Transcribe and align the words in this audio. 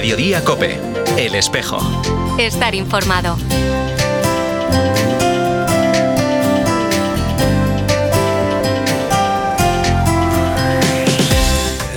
Mediodía 0.00 0.44
Cope, 0.44 0.78
El 1.16 1.34
Espejo. 1.34 1.80
Estar 2.38 2.72
informado. 2.76 3.36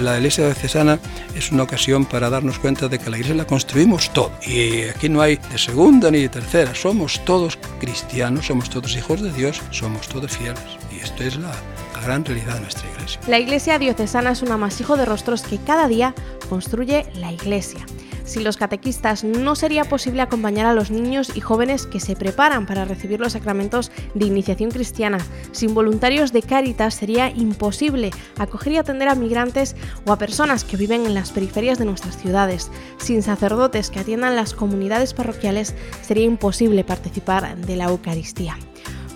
La 0.01 0.17
iglesia 0.17 0.45
diocesana 0.45 0.97
es 1.35 1.51
una 1.51 1.61
ocasión 1.61 2.05
para 2.05 2.31
darnos 2.31 2.57
cuenta 2.57 2.87
de 2.87 2.97
que 2.97 3.11
la 3.11 3.17
iglesia 3.17 3.35
la 3.35 3.45
construimos 3.45 4.11
todo. 4.11 4.31
Y 4.47 4.81
aquí 4.85 5.07
no 5.07 5.21
hay 5.21 5.35
de 5.35 5.59
segunda 5.59 6.09
ni 6.09 6.21
de 6.21 6.29
tercera. 6.29 6.73
Somos 6.73 7.23
todos 7.23 7.59
cristianos, 7.79 8.47
somos 8.47 8.71
todos 8.71 8.95
hijos 8.95 9.21
de 9.21 9.31
Dios, 9.31 9.61
somos 9.69 10.07
todos 10.07 10.35
fieles. 10.35 10.57
Y 10.91 11.01
esto 11.01 11.23
es 11.23 11.35
la, 11.35 11.49
la 11.49 11.55
gran 12.01 12.25
realidad 12.25 12.55
de 12.55 12.61
nuestra 12.61 12.89
iglesia. 12.89 13.21
La 13.27 13.39
iglesia 13.39 13.79
diocesana 13.79 14.31
es 14.31 14.41
un 14.41 14.51
amasijo 14.51 14.97
de 14.97 15.05
rostros 15.05 15.43
que 15.43 15.57
cada 15.57 15.87
día 15.87 16.13
construye 16.49 17.05
la 17.15 17.31
iglesia. 17.31 17.85
Sin 18.31 18.45
los 18.45 18.55
catequistas 18.55 19.25
no 19.25 19.55
sería 19.55 19.83
posible 19.83 20.21
acompañar 20.21 20.65
a 20.65 20.73
los 20.73 20.89
niños 20.89 21.35
y 21.35 21.41
jóvenes 21.41 21.85
que 21.85 21.99
se 21.99 22.15
preparan 22.15 22.65
para 22.65 22.85
recibir 22.85 23.19
los 23.19 23.33
sacramentos 23.33 23.91
de 24.13 24.25
iniciación 24.25 24.71
cristiana. 24.71 25.17
Sin 25.51 25.73
voluntarios 25.73 26.31
de 26.31 26.41
Cáritas 26.41 26.93
sería 26.93 27.29
imposible 27.29 28.11
acoger 28.37 28.71
y 28.71 28.77
atender 28.77 29.09
a 29.09 29.15
migrantes 29.15 29.75
o 30.05 30.13
a 30.13 30.17
personas 30.17 30.63
que 30.63 30.77
viven 30.77 31.05
en 31.05 31.13
las 31.13 31.31
periferias 31.31 31.77
de 31.77 31.83
nuestras 31.83 32.17
ciudades. 32.17 32.71
Sin 32.99 33.21
sacerdotes 33.21 33.89
que 33.89 33.99
atiendan 33.99 34.37
las 34.37 34.53
comunidades 34.53 35.13
parroquiales 35.13 35.75
sería 36.01 36.23
imposible 36.23 36.85
participar 36.85 37.57
de 37.57 37.75
la 37.75 37.85
Eucaristía. 37.85 38.57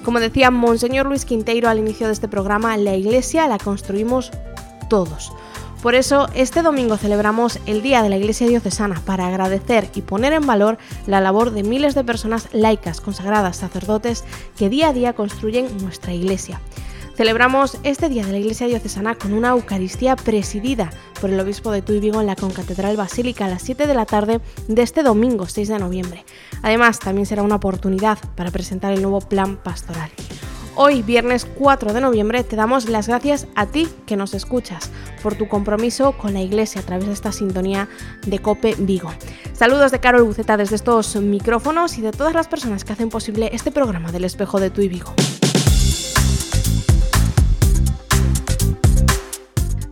Como 0.06 0.20
decía 0.20 0.52
Monseñor 0.52 1.08
Luis 1.08 1.26
Quinteiro 1.26 1.68
al 1.68 1.80
inicio 1.80 2.06
de 2.06 2.14
este 2.14 2.28
programa, 2.28 2.78
la 2.78 2.94
iglesia 2.94 3.48
la 3.48 3.58
construimos 3.58 4.30
todos. 4.88 5.34
Por 5.82 5.96
eso, 5.96 6.30
este 6.36 6.62
domingo 6.62 6.96
celebramos 6.96 7.60
el 7.66 7.82
Día 7.82 8.04
de 8.04 8.10
la 8.10 8.18
Iglesia 8.18 8.48
Diocesana 8.48 9.02
para 9.04 9.26
agradecer 9.26 9.90
y 9.96 10.02
poner 10.02 10.34
en 10.34 10.46
valor 10.46 10.78
la 11.08 11.22
labor 11.22 11.50
de 11.52 11.64
miles 11.64 11.96
de 11.96 12.04
personas 12.04 12.50
laicas, 12.54 13.02
consagradas, 13.02 13.58
sacerdotes 13.58 14.24
que 14.56 14.70
día 14.70 14.90
a 14.90 14.94
día 14.94 15.14
construyen 15.14 15.76
nuestra 15.80 16.14
iglesia. 16.14 16.62
Celebramos 17.16 17.78
este 17.84 18.10
Día 18.10 18.26
de 18.26 18.34
la 18.34 18.40
Iglesia 18.40 18.68
Diocesana 18.68 19.16
con 19.16 19.32
una 19.32 19.52
Eucaristía 19.52 20.18
presidida 20.18 20.90
por 21.22 21.30
el 21.30 21.40
obispo 21.40 21.72
de 21.72 21.82
Tuy 21.82 22.02
Vigo 22.02 22.20
en 22.20 22.28
la 22.28 22.36
Concatedral 22.36 22.98
Basílica 22.98 23.46
a 23.46 23.48
las 23.48 23.62
7 23.62 23.88
de 23.88 23.94
la 23.94 24.06
tarde 24.06 24.42
de 24.68 24.82
este 24.82 25.02
domingo 25.02 25.48
6 25.48 25.70
de 25.70 25.80
noviembre. 25.80 26.26
Además, 26.62 27.00
también 27.00 27.26
será 27.26 27.42
una 27.42 27.56
oportunidad 27.56 28.18
para 28.36 28.52
presentar 28.52 28.92
el 28.92 29.02
nuevo 29.02 29.22
plan 29.22 29.56
pastoral. 29.56 30.12
Hoy, 30.76 31.04
viernes 31.04 31.48
4 31.58 31.94
de 31.94 32.02
noviembre, 32.02 32.44
te 32.44 32.58
damos 32.58 32.90
las 32.90 33.08
gracias 33.08 33.48
a 33.56 33.66
ti 33.68 33.88
que 34.06 34.18
nos 34.18 34.34
escuchas 34.34 34.92
por 35.24 35.36
tu 35.36 35.48
compromiso 35.48 36.18
con 36.18 36.34
la 36.34 36.42
Iglesia 36.42 36.82
a 36.82 36.84
través 36.84 37.08
de 37.08 37.14
esta 37.14 37.32
sintonía 37.32 37.88
de 38.26 38.40
Cope 38.40 38.76
Vigo. 38.78 39.10
Saludos 39.54 39.94
de 39.94 40.02
Carol 40.02 40.24
Buceta 40.24 40.58
desde 40.58 40.76
estos 40.76 41.16
micrófonos 41.16 41.98
y 41.98 42.02
de 42.02 42.12
todas 42.12 42.34
las 42.34 42.50
personas 42.50 42.84
que 42.84 42.92
hacen 42.92 43.08
posible 43.08 43.52
este 43.54 43.72
programa 43.72 44.12
del 44.12 44.26
espejo 44.26 44.60
de 44.60 44.70
tu 44.70 44.82
y 44.82 44.90
Vigo. 44.90 45.14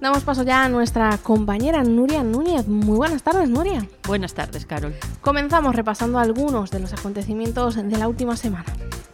Damos 0.04 0.24
paso 0.26 0.44
ya 0.44 0.66
a 0.66 0.68
nuestra 0.68 1.18
compañera 1.18 1.82
Nuria 1.82 2.24
Núñez. 2.24 2.68
Muy 2.68 2.98
buenas 2.98 3.24
tardes, 3.24 3.48
Nuria. 3.48 3.88
Buenas 4.06 4.34
tardes, 4.34 4.66
Carol. 4.66 4.94
Comenzamos 5.22 5.78
repasando 5.78 6.20
algunos 6.20 6.72
de 6.72 6.82
los 6.82 6.92
acontecimientos 6.92 7.78
de 7.78 7.98
la 7.98 8.10
última 8.10 8.36
semana. 8.36 8.66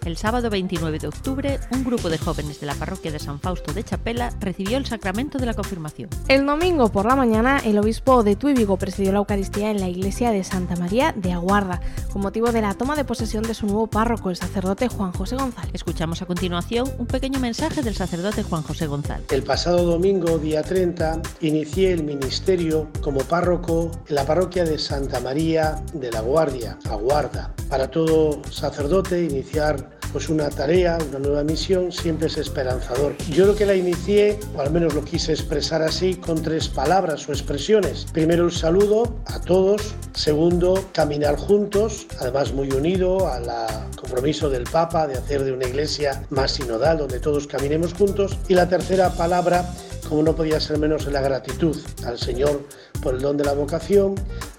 El 0.05 0.15
sábado 0.17 0.49
29 0.49 0.97
de 0.97 1.07
octubre, 1.07 1.59
un 1.71 1.83
grupo 1.83 2.09
de 2.09 2.17
jóvenes 2.17 2.59
de 2.59 2.65
la 2.65 2.75
parroquia 2.75 3.11
de 3.11 3.19
San 3.19 3.39
Fausto 3.39 3.73
de 3.73 3.83
Chapela 3.83 4.31
recibió 4.39 4.77
el 4.77 4.85
sacramento 4.85 5.37
de 5.37 5.45
la 5.45 5.53
confirmación. 5.53 6.09
El 6.27 6.45
domingo 6.45 6.89
por 6.89 7.05
la 7.05 7.15
mañana, 7.15 7.59
el 7.59 7.77
obispo 7.77 8.23
de 8.23 8.35
Tuibigo 8.35 8.77
presidió 8.77 9.11
la 9.11 9.19
Eucaristía 9.19 9.71
en 9.71 9.79
la 9.79 9.89
iglesia 9.89 10.31
de 10.31 10.43
Santa 10.43 10.75
María 10.77 11.13
de 11.15 11.33
Aguarda, 11.33 11.81
con 12.13 12.21
motivo 12.21 12.51
de 12.51 12.61
la 12.61 12.73
toma 12.73 12.95
de 12.95 13.03
posesión 13.03 13.43
de 13.43 13.53
su 13.53 13.65
nuevo 13.65 13.87
párroco, 13.87 14.29
el 14.29 14.35
sacerdote 14.35 14.87
Juan 14.87 15.11
José 15.11 15.35
González. 15.35 15.71
Escuchamos 15.73 16.21
a 16.21 16.25
continuación 16.25 16.89
un 16.97 17.05
pequeño 17.05 17.39
mensaje 17.39 17.81
del 17.81 17.95
sacerdote 17.95 18.43
Juan 18.43 18.63
José 18.63 18.87
González. 18.87 19.25
El 19.31 19.43
pasado 19.43 19.83
domingo, 19.83 20.37
día 20.37 20.63
30, 20.63 21.21
inicié 21.41 21.91
el 21.91 22.03
ministerio 22.03 22.89
como 23.01 23.19
párroco 23.19 23.91
en 24.07 24.15
la 24.15 24.25
parroquia 24.25 24.63
de 24.63 24.79
Santa 24.79 25.19
María 25.19 25.83
de 25.93 26.11
la 26.11 26.21
Guardia, 26.21 26.77
Aguarda. 26.89 27.53
Para 27.69 27.91
todo 27.91 28.41
sacerdote, 28.49 29.23
iniciar 29.23 29.98
pues 30.11 30.29
una 30.29 30.49
tarea, 30.49 30.97
una 31.09 31.19
nueva 31.19 31.43
misión, 31.43 31.91
siempre 31.91 32.27
es 32.27 32.37
esperanzador. 32.37 33.15
Yo 33.29 33.45
lo 33.45 33.55
que 33.55 33.65
la 33.65 33.75
inicié, 33.75 34.39
o 34.55 34.61
al 34.61 34.71
menos 34.71 34.93
lo 34.93 35.03
quise 35.03 35.31
expresar 35.31 35.81
así, 35.81 36.15
con 36.15 36.41
tres 36.41 36.67
palabras 36.67 37.27
o 37.29 37.31
expresiones. 37.31 38.05
Primero 38.11 38.45
el 38.45 38.51
saludo 38.51 39.15
a 39.25 39.39
todos, 39.41 39.93
segundo 40.13 40.85
caminar 40.93 41.37
juntos, 41.37 42.07
además 42.19 42.53
muy 42.53 42.71
unido 42.71 43.27
al 43.27 43.47
compromiso 43.95 44.49
del 44.49 44.63
Papa 44.63 45.07
de 45.07 45.15
hacer 45.15 45.43
de 45.43 45.51
una 45.51 45.67
iglesia 45.67 46.23
más 46.29 46.51
sinodal, 46.51 46.97
donde 46.97 47.19
todos 47.19 47.47
caminemos 47.47 47.93
juntos, 47.93 48.37
y 48.47 48.53
la 48.53 48.67
tercera 48.67 49.11
palabra, 49.11 49.73
como 50.07 50.23
no 50.23 50.35
podía 50.35 50.59
ser 50.59 50.77
menos, 50.77 51.05
la 51.05 51.21
gratitud 51.21 51.77
al 52.05 52.17
Señor 52.17 52.63
por 53.01 53.15
el 53.15 53.21
don 53.21 53.37
de 53.37 53.43
la 53.43 53.53
vocación, 53.53 54.15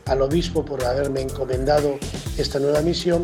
al 0.06 0.22
obispo 0.22 0.64
por 0.64 0.84
haberme 0.84 1.20
encomendado 1.20 1.98
esta 2.36 2.58
nueva 2.58 2.80
misión 2.80 3.22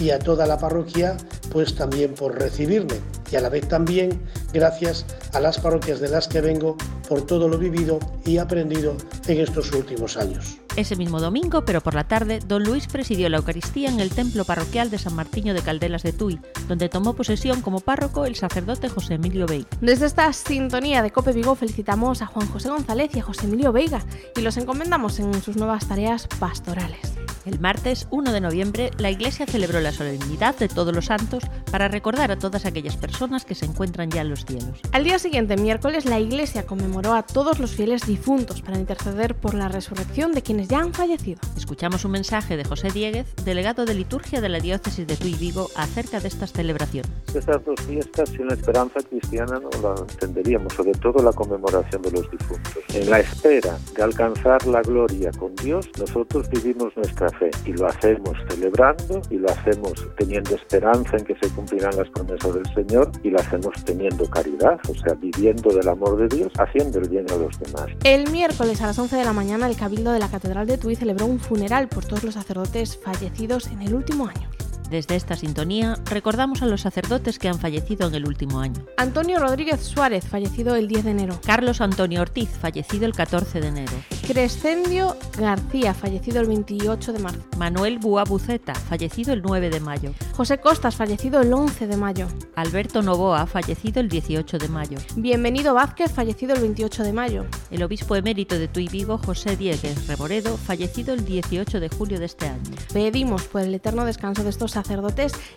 y 0.00 0.10
a 0.10 0.18
toda 0.18 0.46
la 0.46 0.58
parroquia 0.58 1.16
pues 1.54 1.76
también 1.76 2.14
por 2.14 2.36
recibirme 2.36 2.96
y 3.30 3.36
a 3.36 3.40
la 3.40 3.48
vez 3.48 3.68
también 3.68 4.20
gracias 4.52 5.06
a 5.32 5.38
las 5.38 5.56
parroquias 5.60 6.00
de 6.00 6.08
las 6.08 6.26
que 6.26 6.40
vengo 6.40 6.76
por 7.08 7.24
todo 7.24 7.48
lo 7.48 7.58
vivido 7.58 8.00
y 8.26 8.38
aprendido 8.38 8.96
en 9.28 9.40
estos 9.40 9.70
últimos 9.70 10.16
años. 10.16 10.58
Ese 10.74 10.96
mismo 10.96 11.20
domingo, 11.20 11.64
pero 11.64 11.80
por 11.80 11.94
la 11.94 12.08
tarde, 12.08 12.40
don 12.44 12.64
Luis 12.64 12.88
presidió 12.88 13.28
la 13.28 13.36
Eucaristía 13.36 13.88
en 13.88 14.00
el 14.00 14.10
templo 14.10 14.44
parroquial 14.44 14.90
de 14.90 14.98
San 14.98 15.14
Martiño 15.14 15.54
de 15.54 15.62
Caldelas 15.62 16.02
de 16.02 16.12
Tuy, 16.12 16.40
donde 16.66 16.88
tomó 16.88 17.14
posesión 17.14 17.62
como 17.62 17.78
párroco 17.78 18.24
el 18.24 18.34
sacerdote 18.34 18.88
José 18.88 19.14
Emilio 19.14 19.46
Veiga. 19.46 19.68
Desde 19.80 20.06
esta 20.06 20.32
sintonía 20.32 21.02
de 21.02 21.12
Cope 21.12 21.30
Vigo 21.30 21.54
felicitamos 21.54 22.20
a 22.20 22.26
Juan 22.26 22.48
José 22.48 22.70
González 22.70 23.14
y 23.14 23.20
a 23.20 23.22
José 23.22 23.46
Emilio 23.46 23.70
Veiga 23.70 24.04
y 24.36 24.40
los 24.40 24.56
encomendamos 24.56 25.20
en 25.20 25.40
sus 25.40 25.56
nuevas 25.56 25.86
tareas 25.86 26.26
pastorales. 26.40 27.14
El 27.44 27.60
martes 27.60 28.08
1 28.10 28.32
de 28.32 28.40
noviembre, 28.40 28.90
la 28.96 29.10
Iglesia 29.10 29.46
celebró 29.46 29.80
la 29.80 29.92
solemnidad 29.92 30.56
de 30.56 30.68
todos 30.68 30.94
los 30.94 31.06
santos 31.06 31.43
para 31.70 31.88
recordar 31.88 32.30
a 32.30 32.38
todas 32.38 32.66
aquellas 32.66 32.96
personas 32.96 33.44
que 33.44 33.54
se 33.54 33.66
encuentran 33.66 34.10
ya 34.10 34.22
en 34.22 34.30
los 34.30 34.44
cielos. 34.44 34.80
Al 34.92 35.04
día 35.04 35.18
siguiente, 35.18 35.56
miércoles, 35.56 36.04
la 36.04 36.20
Iglesia 36.20 36.66
conmemoró 36.66 37.14
a 37.14 37.22
todos 37.22 37.58
los 37.58 37.74
fieles 37.74 38.06
difuntos 38.06 38.62
para 38.62 38.78
interceder 38.78 39.34
por 39.34 39.54
la 39.54 39.68
resurrección 39.68 40.32
de 40.32 40.42
quienes 40.42 40.68
ya 40.68 40.80
han 40.80 40.94
fallecido. 40.94 41.40
Escuchamos 41.56 42.04
un 42.04 42.12
mensaje 42.12 42.56
de 42.56 42.64
José 42.64 42.90
Dieguez, 42.90 43.34
delegado 43.44 43.84
de 43.84 43.94
liturgia 43.94 44.40
de 44.40 44.48
la 44.48 44.60
diócesis 44.60 45.06
de 45.06 45.16
Tuy 45.16 45.34
Vigo, 45.34 45.68
acerca 45.76 46.20
de 46.20 46.28
estas 46.28 46.52
celebraciones. 46.52 47.10
Estas 47.34 47.64
dos 47.64 47.80
fiestas 47.82 48.28
sin 48.30 48.46
la 48.46 48.54
esperanza 48.54 49.00
cristiana 49.00 49.60
no 49.60 49.70
la 49.82 49.94
entenderíamos, 50.00 50.72
sobre 50.72 50.92
todo 50.92 51.22
la 51.22 51.32
conmemoración 51.32 52.02
de 52.02 52.10
los 52.10 52.30
difuntos. 52.30 52.82
En 52.94 53.10
la 53.10 53.20
espera 53.20 53.76
de 53.96 54.02
alcanzar 54.02 54.66
la 54.66 54.82
gloria 54.82 55.30
con 55.32 55.54
Dios, 55.56 55.88
nosotros 55.98 56.48
vivimos 56.50 56.96
nuestra 56.96 57.28
fe 57.30 57.50
y 57.64 57.72
lo 57.72 57.86
hacemos 57.86 58.36
celebrando 58.48 59.20
y 59.30 59.36
lo 59.36 59.50
hacemos 59.50 59.92
teniendo 60.16 60.54
esperanza 60.54 61.16
en 61.16 61.23
que 61.24 61.34
se 61.40 61.48
cumplirán 61.54 61.96
las 61.96 62.08
promesas 62.10 62.54
del 62.54 62.74
Señor 62.74 63.10
y 63.22 63.30
lo 63.30 63.38
hacemos 63.40 63.72
teniendo 63.84 64.24
caridad, 64.30 64.78
o 64.88 64.94
sea, 64.94 65.14
viviendo 65.14 65.74
del 65.74 65.88
amor 65.88 66.16
de 66.16 66.36
Dios, 66.36 66.52
haciendo 66.58 66.98
el 66.98 67.08
bien 67.08 67.26
a 67.30 67.36
los 67.36 67.58
demás. 67.58 67.86
El 68.04 68.30
miércoles 68.30 68.80
a 68.82 68.86
las 68.86 68.98
11 68.98 69.16
de 69.16 69.24
la 69.24 69.32
mañana 69.32 69.68
el 69.68 69.76
Cabildo 69.76 70.12
de 70.12 70.18
la 70.18 70.28
Catedral 70.28 70.66
de 70.66 70.78
Tui 70.78 70.96
celebró 70.96 71.26
un 71.26 71.40
funeral 71.40 71.88
por 71.88 72.04
todos 72.04 72.24
los 72.24 72.34
sacerdotes 72.34 72.96
fallecidos 72.96 73.68
en 73.68 73.82
el 73.82 73.94
último 73.94 74.26
año. 74.26 74.53
Desde 74.94 75.16
esta 75.16 75.34
sintonía 75.34 75.98
recordamos 76.04 76.62
a 76.62 76.66
los 76.66 76.82
sacerdotes 76.82 77.40
que 77.40 77.48
han 77.48 77.58
fallecido 77.58 78.06
en 78.06 78.14
el 78.14 78.28
último 78.28 78.60
año. 78.60 78.86
Antonio 78.96 79.40
Rodríguez 79.40 79.80
Suárez, 79.80 80.24
fallecido 80.24 80.76
el 80.76 80.86
10 80.86 81.04
de 81.06 81.10
enero. 81.10 81.40
Carlos 81.44 81.80
Antonio 81.80 82.20
Ortiz, 82.20 82.50
fallecido 82.50 83.04
el 83.04 83.12
14 83.12 83.60
de 83.60 83.66
enero. 83.66 83.92
Crescendio 84.24 85.16
García, 85.36 85.94
fallecido 85.94 86.40
el 86.40 86.46
28 86.46 87.12
de 87.12 87.18
marzo. 87.18 87.40
Manuel 87.58 87.98
Bua 87.98 88.22
Buceta, 88.22 88.72
fallecido 88.72 89.32
el 89.32 89.42
9 89.42 89.68
de 89.68 89.80
mayo. 89.80 90.14
José 90.32 90.58
Costas, 90.58 90.94
fallecido 90.94 91.40
el 91.40 91.52
11 91.52 91.88
de 91.88 91.96
mayo. 91.96 92.28
Alberto 92.54 93.02
Novoa, 93.02 93.48
fallecido 93.48 93.98
el 93.98 94.08
18 94.08 94.58
de 94.58 94.68
mayo. 94.68 94.98
Bienvenido 95.16 95.74
Vázquez, 95.74 96.12
fallecido 96.12 96.54
el 96.54 96.60
28 96.60 97.02
de 97.02 97.12
mayo. 97.12 97.46
El 97.72 97.82
obispo 97.82 98.14
emérito 98.14 98.56
de 98.56 98.68
Tuy 98.68 98.86
Vigo, 98.86 99.18
José 99.18 99.56
Dieguez 99.56 100.06
Reboredo, 100.06 100.56
fallecido 100.56 101.14
el 101.14 101.24
18 101.24 101.80
de 101.80 101.88
julio 101.88 102.20
de 102.20 102.26
este 102.26 102.46
año. 102.46 102.70
Pedimos 102.92 103.42
por 103.42 103.62
el 103.62 103.74
eterno 103.74 104.04
descanso 104.04 104.44
de 104.44 104.50
estos 104.50 104.70
sacerdotes 104.70 104.83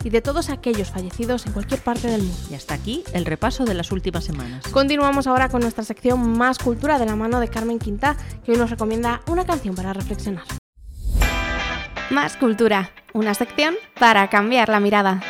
y 0.03 0.09
de 0.09 0.21
todos 0.21 0.49
aquellos 0.49 0.89
fallecidos 0.89 1.45
en 1.45 1.53
cualquier 1.53 1.81
parte 1.81 2.07
del 2.07 2.21
mundo. 2.21 2.37
Y 2.49 2.55
hasta 2.55 2.73
aquí 2.73 3.03
el 3.13 3.25
repaso 3.25 3.65
de 3.65 3.73
las 3.73 3.91
últimas 3.91 4.23
semanas. 4.23 4.65
Continuamos 4.67 5.27
ahora 5.27 5.49
con 5.49 5.61
nuestra 5.61 5.83
sección 5.83 6.37
Más 6.37 6.57
Cultura 6.57 6.99
de 6.99 7.05
la 7.05 7.15
mano 7.15 7.39
de 7.39 7.47
Carmen 7.47 7.79
Quintá, 7.79 8.15
que 8.43 8.51
hoy 8.51 8.57
nos 8.57 8.69
recomienda 8.69 9.21
una 9.27 9.45
canción 9.45 9.75
para 9.75 9.93
reflexionar. 9.93 10.45
Más 12.09 12.37
Cultura, 12.37 12.91
una 13.13 13.33
sección 13.33 13.75
para 13.99 14.29
cambiar 14.29 14.69
la 14.69 14.79
mirada. 14.79 15.21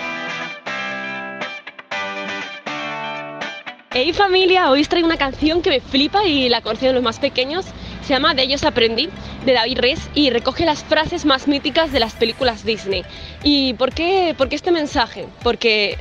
Hey 3.92 4.14
familia, 4.14 4.70
hoy 4.70 4.82
os 4.82 4.90
traigo 4.90 5.08
una 5.08 5.18
canción 5.18 5.64
que 5.64 5.72
me 5.72 5.80
flipa 5.80 6.24
y 6.24 6.50
la 6.50 6.62
conocen 6.62 6.94
los 6.94 7.02
más 7.02 7.18
pequeños. 7.18 7.66
Se 8.08 8.14
llama 8.14 8.34
De 8.34 8.44
ellos 8.44 8.64
aprendí, 8.64 9.10
de 9.44 9.52
David 9.52 9.80
Rees, 9.80 10.10
y 10.14 10.30
recoge 10.30 10.64
las 10.64 10.82
frases 10.82 11.26
más 11.26 11.46
míticas 11.46 11.92
de 11.92 12.00
las 12.00 12.14
películas 12.14 12.64
Disney. 12.64 13.04
¿Y 13.44 13.74
por 13.74 13.94
qué, 13.94 14.34
por 14.38 14.48
qué 14.48 14.56
este 14.56 14.72
mensaje? 14.72 15.28
Porque 15.44 15.98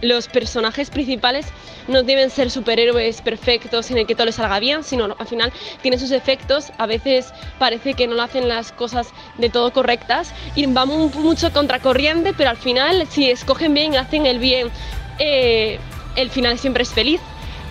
los 0.00 0.28
personajes 0.28 0.88
principales 0.88 1.46
no 1.88 2.04
deben 2.04 2.30
ser 2.30 2.52
superhéroes 2.52 3.22
perfectos 3.22 3.90
en 3.90 3.98
el 3.98 4.06
que 4.06 4.14
todo 4.14 4.26
les 4.26 4.36
salga 4.36 4.60
bien, 4.60 4.84
sino 4.84 5.16
al 5.18 5.26
final 5.26 5.52
tienen 5.82 5.98
sus 5.98 6.12
efectos, 6.12 6.70
a 6.78 6.86
veces 6.86 7.32
parece 7.58 7.94
que 7.94 8.06
no 8.06 8.22
hacen 8.22 8.48
las 8.48 8.70
cosas 8.70 9.08
de 9.38 9.50
todo 9.50 9.72
correctas 9.72 10.32
y 10.54 10.64
vamos 10.66 11.16
mucho 11.16 11.52
contracorriente, 11.52 12.34
pero 12.34 12.50
al 12.50 12.56
final 12.56 13.04
si 13.10 13.30
escogen 13.30 13.74
bien 13.74 13.96
hacen 13.96 14.26
el 14.26 14.38
bien, 14.38 14.68
eh, 15.18 15.80
el 16.14 16.30
final 16.30 16.56
siempre 16.56 16.84
es 16.84 16.90
feliz 16.90 17.20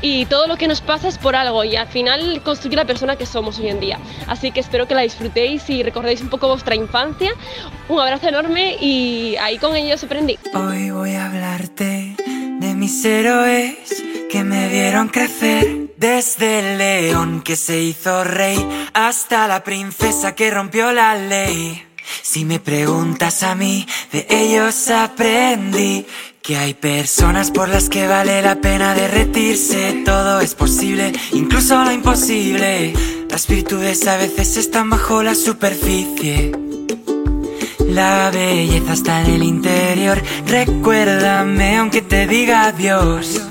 y 0.02 0.26
todo 0.26 0.48
lo 0.48 0.58
que 0.58 0.68
nos 0.68 0.82
pasa 0.82 1.08
es 1.08 1.18
por 1.18 1.36
algo 1.36 1.64
y 1.64 1.76
al 1.76 1.88
final 1.88 2.42
construye 2.44 2.76
la 2.76 2.86
persona 2.86 3.16
que 3.16 3.26
somos 3.26 3.60
hoy 3.60 3.70
en 3.70 3.80
día. 3.80 4.00
Así 4.28 4.52
que 4.52 4.60
espero 4.60 4.88
que 4.88 4.96
la 4.96 5.02
disfrutéis 5.02 5.70
y 5.70 5.84
recordéis 5.84 6.22
un 6.22 6.30
poco 6.30 6.48
vuestra 6.48 6.76
infancia. 6.76 7.32
Un 7.90 8.00
abrazo 8.00 8.28
enorme 8.28 8.78
y 8.80 9.36
ahí 9.38 9.58
con 9.58 9.76
ellos 9.76 10.04
aprendí. 10.04 10.38
Hoy 10.54 10.92
voy 10.92 11.16
a 11.16 11.28
hablarte 11.28 12.16
de 12.60 12.74
mis 12.76 13.04
héroes 13.06 14.04
que 14.30 14.44
me 14.44 14.70
vieron 14.70 15.10
crecer. 15.10 15.88
Desde 15.98 16.60
el 16.60 16.78
león 16.78 17.42
que 17.42 17.56
se 17.56 17.82
hizo 17.82 18.24
rey 18.24 18.64
hasta 18.94 19.48
la 19.48 19.64
princesa 19.64 20.36
que 20.36 20.52
rompió 20.52 20.92
la 20.94 21.16
ley. 21.16 21.84
Si 22.22 22.46
me 22.46 22.60
preguntas 22.60 23.42
a 23.42 23.56
mí, 23.56 23.88
de 24.12 24.28
ellos 24.30 24.90
aprendí 24.90 26.06
que 26.48 26.56
hay 26.56 26.74
personas 26.74 27.52
por 27.52 27.68
las 27.68 27.90
que 27.90 28.08
vale 28.08 28.42
la 28.42 28.62
pena 28.62 28.94
derretirse. 28.96 30.04
Todo 30.06 30.40
es 30.40 30.56
posible, 30.56 31.12
incluso 31.34 31.84
lo 31.84 31.92
imposible. 31.92 32.94
Las 33.30 33.48
virtudes 33.48 34.08
a 34.08 34.16
veces 34.16 34.56
están 34.56 34.90
bajo 34.90 35.22
la 35.24 35.36
superficie. 35.36 36.54
La 37.90 38.32
belleza 38.32 38.94
está 38.94 39.26
en 39.26 39.34
el 39.34 39.44
interior. 39.44 40.24
Recuérdame 40.48 41.80
aunque 41.80 42.02
te 42.02 42.28
diga 42.28 42.68
adiós. 42.68 43.42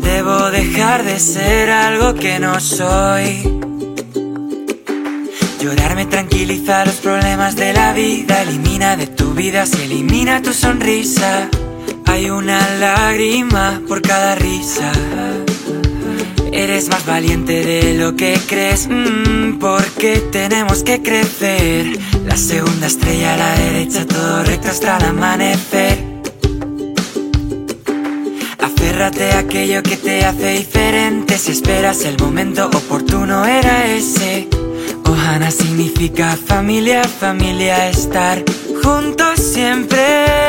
Debo 0.00 0.52
dejar 0.52 1.02
de 1.02 1.18
ser 1.18 1.70
algo 1.70 2.14
que 2.14 2.38
no 2.38 2.60
soy. 2.60 3.42
Llorar 5.60 5.96
me 5.96 6.06
tranquiliza 6.06 6.84
los 6.84 6.94
problemas 6.96 7.56
de 7.56 7.72
la 7.72 7.92
vida. 7.92 8.42
Elimina 8.42 8.96
de 8.96 9.08
tu 9.08 9.32
vida, 9.32 9.66
se 9.66 9.86
elimina 9.86 10.40
tu 10.40 10.52
sonrisa. 10.52 11.50
Hay 12.16 12.30
una 12.30 12.66
lágrima 12.78 13.82
por 13.86 14.00
cada 14.00 14.36
risa. 14.36 14.90
Eres 16.50 16.88
más 16.88 17.04
valiente 17.04 17.62
de 17.62 17.92
lo 17.92 18.16
que 18.16 18.40
crees, 18.46 18.88
mm, 18.88 19.58
porque 19.58 20.20
tenemos 20.32 20.82
que 20.82 21.02
crecer. 21.02 21.98
La 22.24 22.38
segunda 22.38 22.86
estrella 22.86 23.34
a 23.34 23.36
la 23.36 23.58
derecha, 23.58 24.06
todo 24.06 24.44
recto 24.44 24.68
hasta 24.68 24.96
amanecer. 24.96 25.98
Aférrate 28.60 29.32
a 29.32 29.40
aquello 29.40 29.82
que 29.82 29.98
te 29.98 30.24
hace 30.24 30.52
diferente. 30.52 31.36
Si 31.36 31.52
esperas 31.52 32.02
el 32.06 32.16
momento 32.16 32.68
oportuno, 32.68 33.44
era 33.44 33.94
ese. 33.94 34.48
Ohana 35.04 35.50
significa 35.50 36.34
familia, 36.46 37.04
familia, 37.04 37.90
estar 37.90 38.42
juntos 38.86 39.40
siempre 39.40 40.46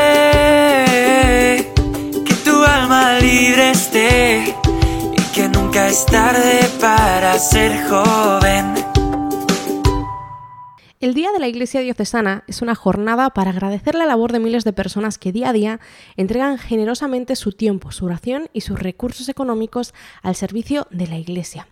alma 2.64 3.18
libre 3.18 3.70
esté 3.70 4.54
y 5.12 5.34
que 5.34 5.48
nunca 5.48 5.88
es 5.88 6.06
tarde 6.06 6.60
para 6.80 7.36
ser 7.38 7.72
joven. 7.88 8.74
El 11.00 11.14
Día 11.14 11.32
de 11.32 11.38
la 11.40 11.48
Iglesia 11.48 11.80
Diocesana 11.80 12.44
es 12.46 12.62
una 12.62 12.74
jornada 12.74 13.30
para 13.30 13.50
agradecer 13.50 13.94
la 13.94 14.06
labor 14.06 14.32
de 14.32 14.38
miles 14.38 14.64
de 14.64 14.72
personas 14.72 15.18
que 15.18 15.32
día 15.32 15.50
a 15.50 15.52
día 15.52 15.80
entregan 16.16 16.58
generosamente 16.58 17.34
su 17.34 17.52
tiempo, 17.52 17.90
su 17.90 18.04
oración 18.04 18.48
y 18.52 18.60
sus 18.60 18.78
recursos 18.78 19.28
económicos 19.28 19.94
al 20.22 20.36
servicio 20.36 20.86
de 20.90 21.06
la 21.08 21.18
Iglesia. 21.18 21.66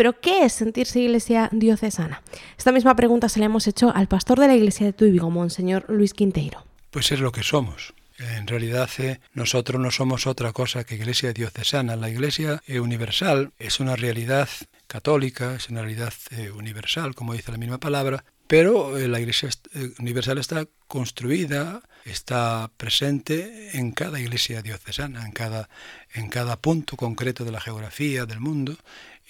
Pero, 0.00 0.18
¿qué 0.18 0.46
es 0.46 0.54
sentirse 0.54 0.98
iglesia 0.98 1.50
diocesana? 1.52 2.22
Esta 2.56 2.72
misma 2.72 2.96
pregunta 2.96 3.28
se 3.28 3.38
le 3.38 3.44
hemos 3.44 3.66
hecho 3.66 3.94
al 3.94 4.08
pastor 4.08 4.40
de 4.40 4.46
la 4.46 4.56
iglesia 4.56 4.86
de 4.86 4.94
Tuibigo, 4.94 5.28
Monseñor 5.28 5.84
Luis 5.90 6.14
Quinteiro. 6.14 6.64
Pues 6.90 7.12
es 7.12 7.20
lo 7.20 7.32
que 7.32 7.42
somos, 7.42 7.92
en 8.18 8.46
realidad 8.46 8.88
eh, 8.96 9.20
nosotros 9.34 9.78
no 9.78 9.90
somos 9.90 10.26
otra 10.26 10.54
cosa 10.54 10.84
que 10.84 10.94
Iglesia 10.94 11.34
diocesana. 11.34 11.96
La 11.96 12.08
Iglesia 12.08 12.62
eh, 12.66 12.80
universal 12.80 13.52
es 13.58 13.78
una 13.78 13.94
realidad 13.94 14.48
católica, 14.86 15.54
es 15.54 15.68
una 15.68 15.82
realidad 15.82 16.14
eh, 16.30 16.50
universal, 16.50 17.14
como 17.14 17.34
dice 17.34 17.52
la 17.52 17.58
misma 17.58 17.76
palabra, 17.76 18.24
pero 18.46 18.98
la 18.98 19.20
Iglesia 19.20 19.50
universal 19.98 20.38
está 20.38 20.66
construida, 20.88 21.82
está 22.04 22.70
presente 22.76 23.78
en 23.78 23.92
cada 23.92 24.18
iglesia 24.18 24.60
diocesana, 24.60 25.24
en 25.24 25.30
cada, 25.30 25.68
en 26.14 26.28
cada 26.28 26.56
punto 26.56 26.96
concreto 26.96 27.44
de 27.44 27.52
la 27.52 27.60
geografía 27.60 28.26
del 28.26 28.40
mundo, 28.40 28.76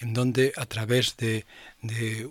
en 0.01 0.13
donde 0.13 0.51
a 0.57 0.65
través 0.65 1.15
de, 1.17 1.45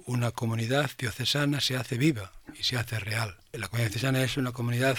una 0.07 0.31
comunidad 0.31 0.91
diocesana 0.99 1.61
se 1.61 1.77
hace 1.77 1.97
viva 1.99 2.33
y 2.59 2.63
se 2.63 2.77
hace 2.77 2.99
real. 2.99 3.37
La 3.53 3.69
comunidad 3.69 3.91
diocesana 3.91 4.23
es 4.23 4.37
una 4.37 4.53
comunidad 4.53 4.97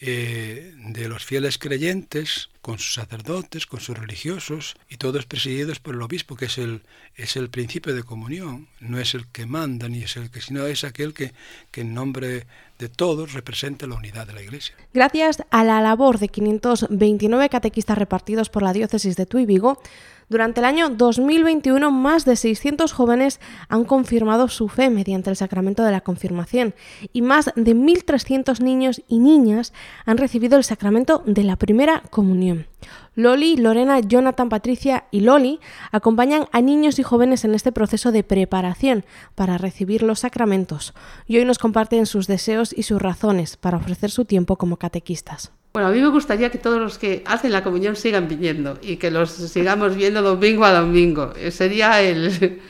eh, 0.00 0.74
de 0.76 1.08
los 1.08 1.24
fieles 1.24 1.58
creyentes, 1.58 2.50
con 2.60 2.78
sus 2.78 2.94
sacerdotes, 2.94 3.66
con 3.66 3.80
sus 3.80 3.96
religiosos, 3.96 4.76
y 4.88 4.96
todos 4.96 5.26
presididos 5.26 5.78
por 5.78 5.94
el 5.94 6.02
obispo, 6.02 6.36
que 6.36 6.46
es 6.46 6.58
el, 6.58 6.82
es 7.14 7.36
el 7.36 7.50
principio 7.50 7.94
de 7.94 8.02
comunión, 8.02 8.68
no 8.80 8.98
es 8.98 9.14
el 9.14 9.26
que 9.28 9.46
manda, 9.46 9.88
ni 9.88 10.02
es 10.02 10.16
el 10.16 10.30
que, 10.30 10.40
sino 10.40 10.66
es 10.66 10.82
aquel 10.82 11.14
que, 11.14 11.32
que 11.70 11.82
en 11.82 11.94
nombre 11.94 12.46
de 12.78 12.88
todos 12.88 13.32
representa 13.32 13.86
la 13.86 13.94
unidad 13.94 14.26
de 14.26 14.32
la 14.32 14.42
Iglesia. 14.42 14.74
Gracias 14.92 15.42
a 15.50 15.62
la 15.62 15.80
labor 15.80 16.18
de 16.18 16.28
529 16.28 17.48
catequistas 17.48 17.98
repartidos 17.98 18.50
por 18.50 18.62
la 18.62 18.72
diócesis 18.72 19.16
de 19.16 19.26
Tuy 19.26 19.46
Vigo, 19.46 19.80
durante 20.28 20.60
el 20.60 20.66
año 20.66 20.88
2021, 20.90 21.90
más 21.90 22.24
de 22.24 22.36
600 22.36 22.92
jóvenes 22.92 23.40
han 23.68 23.84
confirmado 23.84 24.48
su 24.48 24.68
fe 24.68 24.90
mediante 24.90 25.30
el 25.30 25.36
sacramento 25.36 25.82
de 25.82 25.92
la 25.92 26.00
confirmación 26.00 26.74
y 27.12 27.22
más 27.22 27.50
de 27.56 27.74
1.300 27.74 28.60
niños 28.60 29.02
y 29.08 29.18
niñas 29.18 29.72
han 30.06 30.18
recibido 30.18 30.56
el 30.56 30.64
sacramento 30.64 31.22
de 31.26 31.44
la 31.44 31.56
primera 31.56 32.02
comunión. 32.10 32.66
Loli, 33.14 33.56
Lorena, 33.56 34.00
Jonathan, 34.00 34.48
Patricia 34.48 35.04
y 35.10 35.20
Loli 35.20 35.60
acompañan 35.92 36.46
a 36.52 36.60
niños 36.60 36.98
y 36.98 37.02
jóvenes 37.02 37.44
en 37.44 37.54
este 37.54 37.70
proceso 37.70 38.12
de 38.12 38.24
preparación 38.24 39.04
para 39.34 39.58
recibir 39.58 40.02
los 40.02 40.20
sacramentos 40.20 40.94
y 41.26 41.38
hoy 41.38 41.44
nos 41.44 41.58
comparten 41.58 42.06
sus 42.06 42.26
deseos 42.26 42.72
y 42.76 42.82
sus 42.82 43.00
razones 43.00 43.56
para 43.56 43.76
ofrecer 43.76 44.10
su 44.10 44.24
tiempo 44.24 44.56
como 44.56 44.76
catequistas. 44.76 45.52
Bueno, 45.74 45.88
a 45.88 45.92
mí 45.92 46.00
me 46.00 46.06
gustaría 46.06 46.50
que 46.50 46.58
todos 46.58 46.80
los 46.80 46.98
que 46.98 47.24
hacen 47.26 47.50
la 47.50 47.64
comunión 47.64 47.96
sigan 47.96 48.28
viniendo 48.28 48.78
y 48.80 48.94
que 48.96 49.10
los 49.10 49.32
sigamos 49.32 49.96
viendo 49.96 50.22
domingo 50.22 50.64
a 50.64 50.72
domingo. 50.72 51.32
Eh, 51.36 51.50
sería 51.50 52.00
el, 52.00 52.60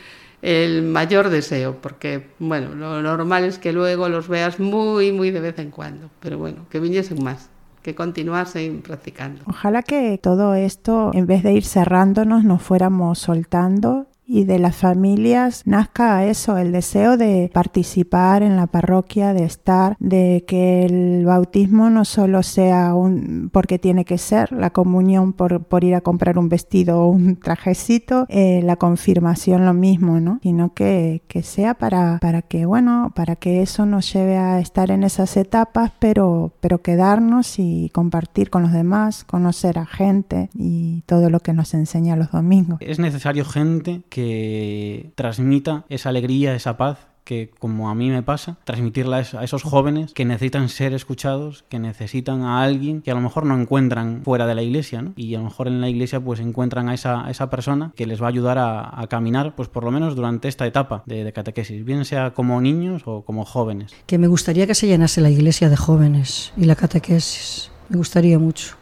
el 0.40 0.80
mayor 0.80 1.28
deseo, 1.28 1.76
porque, 1.82 2.28
bueno, 2.38 2.74
lo 2.74 3.02
normal 3.02 3.44
es 3.44 3.58
que 3.58 3.74
luego 3.74 4.08
los 4.08 4.26
veas 4.26 4.58
muy, 4.58 5.12
muy 5.12 5.30
de 5.30 5.40
vez 5.40 5.58
en 5.58 5.70
cuando, 5.70 6.08
pero 6.18 6.38
bueno, 6.38 6.64
que 6.70 6.80
viniesen 6.80 7.22
más 7.22 7.50
que 7.82 7.94
continuasen 7.94 8.80
practicando. 8.80 9.42
Ojalá 9.46 9.82
que 9.82 10.16
todo 10.16 10.54
esto, 10.54 11.10
en 11.12 11.26
vez 11.26 11.42
de 11.42 11.52
ir 11.52 11.66
cerrándonos, 11.66 12.42
nos 12.42 12.62
fuéramos 12.62 13.18
soltando 13.18 14.06
y 14.26 14.44
de 14.44 14.58
las 14.58 14.76
familias 14.76 15.62
nazca 15.66 16.24
eso, 16.24 16.56
el 16.56 16.72
deseo 16.72 17.16
de 17.16 17.50
participar 17.52 18.42
en 18.42 18.56
la 18.56 18.66
parroquia, 18.66 19.34
de 19.34 19.44
estar, 19.44 19.96
de 19.98 20.44
que 20.46 20.84
el 20.84 21.24
bautismo 21.24 21.90
no 21.90 22.04
solo 22.04 22.42
sea 22.42 22.94
un 22.94 23.50
porque 23.52 23.78
tiene 23.78 24.04
que 24.04 24.18
ser, 24.18 24.52
la 24.52 24.70
comunión 24.70 25.32
por, 25.32 25.64
por 25.64 25.84
ir 25.84 25.94
a 25.94 26.00
comprar 26.00 26.38
un 26.38 26.48
vestido 26.48 27.00
o 27.00 27.08
un 27.08 27.36
trajecito, 27.36 28.26
eh, 28.28 28.60
la 28.62 28.76
confirmación 28.76 29.66
lo 29.66 29.74
mismo, 29.74 30.20
¿no? 30.20 30.40
Sino 30.42 30.72
que, 30.74 31.22
que 31.28 31.42
sea 31.42 31.74
para, 31.74 32.18
para 32.20 32.42
que, 32.42 32.66
bueno, 32.66 33.12
para 33.14 33.36
que 33.36 33.62
eso 33.62 33.86
nos 33.86 34.12
lleve 34.12 34.36
a 34.36 34.60
estar 34.60 34.90
en 34.90 35.04
esas 35.04 35.36
etapas, 35.36 35.92
pero, 35.98 36.54
pero 36.60 36.82
quedarnos 36.82 37.58
y 37.58 37.90
compartir 37.92 38.50
con 38.50 38.62
los 38.62 38.72
demás, 38.72 39.24
conocer 39.24 39.78
a 39.78 39.86
gente 39.86 40.50
y 40.54 41.02
todo 41.06 41.30
lo 41.30 41.40
que 41.40 41.52
nos 41.52 41.74
enseña 41.74 42.16
los 42.16 42.30
domingos. 42.32 42.78
Es 42.80 42.98
necesario 42.98 43.44
gente 43.44 44.02
que 44.14 45.10
transmita 45.16 45.86
esa 45.88 46.10
alegría, 46.10 46.54
esa 46.54 46.76
paz 46.76 47.08
que 47.24 47.50
como 47.58 47.90
a 47.90 47.96
mí 47.96 48.10
me 48.10 48.22
pasa, 48.22 48.58
transmitirla 48.62 49.16
a 49.16 49.42
esos 49.42 49.64
jóvenes 49.64 50.12
que 50.12 50.24
necesitan 50.24 50.68
ser 50.68 50.94
escuchados, 50.94 51.64
que 51.68 51.80
necesitan 51.80 52.42
a 52.42 52.62
alguien 52.62 53.02
que 53.02 53.10
a 53.10 53.14
lo 53.14 53.20
mejor 53.20 53.44
no 53.44 53.60
encuentran 53.60 54.20
fuera 54.22 54.46
de 54.46 54.54
la 54.54 54.62
iglesia, 54.62 55.02
¿no? 55.02 55.14
Y 55.16 55.34
a 55.34 55.38
lo 55.38 55.44
mejor 55.44 55.66
en 55.66 55.80
la 55.80 55.88
iglesia 55.88 56.20
pues 56.20 56.38
encuentran 56.38 56.88
a 56.88 56.94
esa, 56.94 57.28
esa 57.28 57.50
persona 57.50 57.90
que 57.96 58.06
les 58.06 58.22
va 58.22 58.26
a 58.26 58.28
ayudar 58.28 58.58
a, 58.58 59.04
caminar, 59.08 59.56
pues 59.56 59.68
por 59.68 59.82
lo 59.82 59.90
menos 59.90 60.14
durante 60.14 60.46
esta 60.46 60.64
etapa 60.64 61.02
de, 61.06 61.24
de, 61.24 61.32
catequesis, 61.32 61.84
bien 61.84 62.04
sea 62.04 62.34
como 62.34 62.60
niños 62.60 63.02
o 63.06 63.22
como 63.22 63.44
jóvenes. 63.44 63.92
Que 64.06 64.18
me 64.18 64.28
gustaría 64.28 64.68
que 64.68 64.76
se 64.76 64.86
llenase 64.86 65.20
la 65.22 65.30
iglesia 65.30 65.68
de 65.68 65.76
jóvenes 65.76 66.52
y 66.56 66.66
la 66.66 66.76
catequesis, 66.76 67.72
me 67.88 67.96
gustaría 67.96 68.38
mucho 68.38 68.76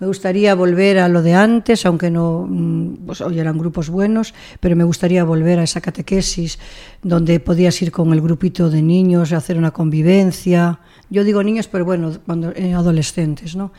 Me 0.00 0.06
gustaría 0.06 0.54
volver 0.54 0.98
a 0.98 1.08
lo 1.08 1.20
de 1.20 1.34
antes, 1.34 1.84
aunque 1.84 2.10
no, 2.10 2.46
mm, 2.48 3.04
pues 3.04 3.20
hoy 3.20 3.38
eran 3.38 3.58
grupos 3.58 3.90
buenos, 3.90 4.32
pero 4.58 4.74
me 4.74 4.84
gustaría 4.84 5.24
volver 5.24 5.58
a 5.58 5.64
esa 5.64 5.82
catequesis 5.82 6.58
donde 7.02 7.38
podías 7.38 7.80
ir 7.82 7.92
con 7.92 8.10
el 8.14 8.22
grupito 8.22 8.70
de 8.70 8.80
niños, 8.80 9.34
hacer 9.34 9.58
una 9.58 9.72
convivencia. 9.72 10.80
Yo 11.10 11.22
digo 11.22 11.42
niños, 11.42 11.68
pero 11.68 11.84
bueno, 11.84 12.12
cuando 12.24 12.50
eh, 12.56 12.72
adolescentes, 12.72 13.56
¿no? 13.56 13.72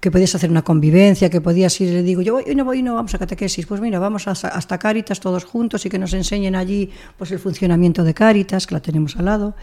Que 0.00 0.10
podías 0.10 0.34
hacer 0.34 0.50
una 0.50 0.62
convivencia, 0.62 1.30
que 1.30 1.40
podías 1.40 1.80
ir, 1.80 1.92
le 1.92 2.02
digo, 2.02 2.22
yo 2.22 2.36
hoy 2.36 2.54
no 2.54 2.64
voy, 2.64 2.82
no 2.82 2.94
vamos 2.94 3.14
a 3.14 3.18
catequesis, 3.18 3.66
pues 3.66 3.80
mira, 3.80 3.98
vamos 3.98 4.28
hasta, 4.28 4.48
hasta 4.48 4.78
Cáritas 4.78 5.20
todos 5.20 5.44
juntos 5.44 5.84
y 5.86 5.88
que 5.88 5.98
nos 5.98 6.12
enseñen 6.12 6.54
allí 6.54 6.90
pues 7.16 7.32
el 7.32 7.38
funcionamiento 7.38 8.04
de 8.04 8.14
Cáritas, 8.14 8.66
que 8.66 8.74
la 8.74 8.80
tenemos 8.80 9.16
al 9.16 9.24
lado. 9.24 9.54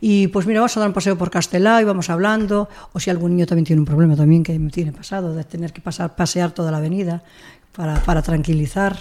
Y 0.00 0.28
pues 0.28 0.46
mira, 0.46 0.60
vamos 0.60 0.76
a 0.76 0.80
dar 0.80 0.88
un 0.88 0.94
paseo 0.94 1.16
por 1.18 1.30
Castelao 1.30 1.80
y 1.80 1.84
vamos 1.84 2.10
hablando, 2.10 2.68
o 2.92 3.00
si 3.00 3.10
algún 3.10 3.32
niño 3.36 3.46
también 3.46 3.64
tiene 3.64 3.80
un 3.80 3.86
problema 3.86 4.16
también 4.16 4.42
que 4.42 4.58
me 4.58 4.70
tiene 4.70 4.92
pasado, 4.92 5.34
de 5.34 5.44
tener 5.44 5.72
que 5.72 5.80
pasar, 5.80 6.16
pasear 6.16 6.52
toda 6.52 6.70
la 6.70 6.78
avenida 6.78 7.22
para, 7.76 8.00
para 8.00 8.22
tranquilizar. 8.22 8.96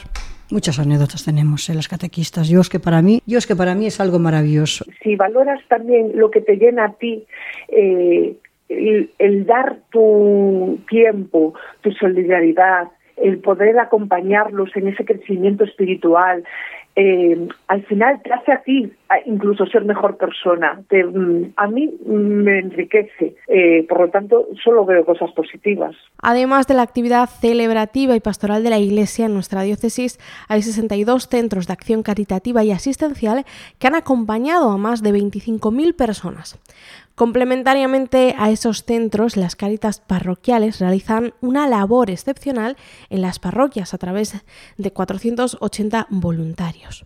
Muchas 0.51 0.79
anécdotas 0.79 1.23
tenemos 1.23 1.69
en 1.69 1.77
las 1.77 1.88
catequistas. 1.88 2.50
Yo 2.50 2.59
es 2.59 2.67
que 2.67 2.79
para 2.79 3.01
mí, 3.01 3.23
es 3.25 3.47
que 3.47 3.55
para 3.55 3.73
mí 3.73 3.85
es 3.88 4.01
algo 4.01 4.19
maravilloso. 4.19 4.83
Si 5.01 5.15
valoras 5.15 5.61
también 5.69 6.11
lo 6.13 6.29
que 6.29 6.41
te 6.41 6.57
llena 6.57 6.85
a 6.85 6.93
ti, 6.93 7.25
eh, 7.69 8.35
el, 8.72 9.10
el 9.20 9.46
dar 9.46 9.78
tu 9.92 10.80
tiempo, 10.90 11.54
tu 11.82 11.92
solidaridad, 11.92 12.88
el 13.18 13.40
poder 13.40 13.78
acompañarlos 13.80 14.75
en 14.75 14.88
ese 14.88 15.06
crecimiento 15.06 15.63
espiritual, 15.63 16.44
eh, 16.96 17.48
al 17.68 17.86
final 17.86 18.22
te 18.22 18.34
hace 18.34 18.51
a 18.51 18.62
ti 18.63 18.92
incluso 19.25 19.66
ser 19.66 19.86
mejor 19.86 20.18
persona. 20.18 20.82
Te, 20.90 21.04
mm, 21.06 21.54
a 21.56 21.68
mí 21.68 21.90
me 22.06 22.60
enriquece. 22.60 23.36
Eh, 23.48 23.86
por 23.88 24.01
lo 24.01 24.10
tanto, 24.10 24.48
solo 24.62 24.86
veo 24.86 25.06
cosas 25.06 25.32
positivas. 25.32 25.96
Además 26.22 26.68
de 26.68 26.74
la 26.74 26.82
actividad 26.82 27.28
celebrativa 27.28 28.16
y 28.16 28.20
pastoral 28.20 28.63
de 28.63 28.72
la 28.72 28.80
Iglesia 28.80 29.28
en 29.28 29.34
nuestra 29.34 29.62
diócesis, 29.62 30.20
hay 30.50 30.62
62 30.62 31.30
centros 31.30 31.68
de 31.68 31.74
acción 31.74 32.04
caritativa 32.04 32.63
y 32.63 32.72
asistencial 32.72 33.46
que 33.80 33.88
han 33.88 33.96
acompañado 33.96 34.70
a 34.72 34.78
más 34.78 35.01
de 35.01 35.12
25.000 35.12 35.96
personas. 35.96 36.60
Complementariamente 37.22 38.34
a 38.40 38.50
esos 38.50 38.84
centros, 38.84 39.38
las 39.38 39.56
caritas 39.56 40.00
parroquiales 40.00 40.80
realizan 40.80 41.36
una 41.40 41.68
labor 41.68 42.10
excepcional 42.10 42.78
en 43.12 43.22
las 43.22 43.38
parroquias 43.38 43.94
a 43.94 44.00
través 44.00 44.44
de 44.80 44.92
480 44.92 46.08
voluntarios. 46.10 47.06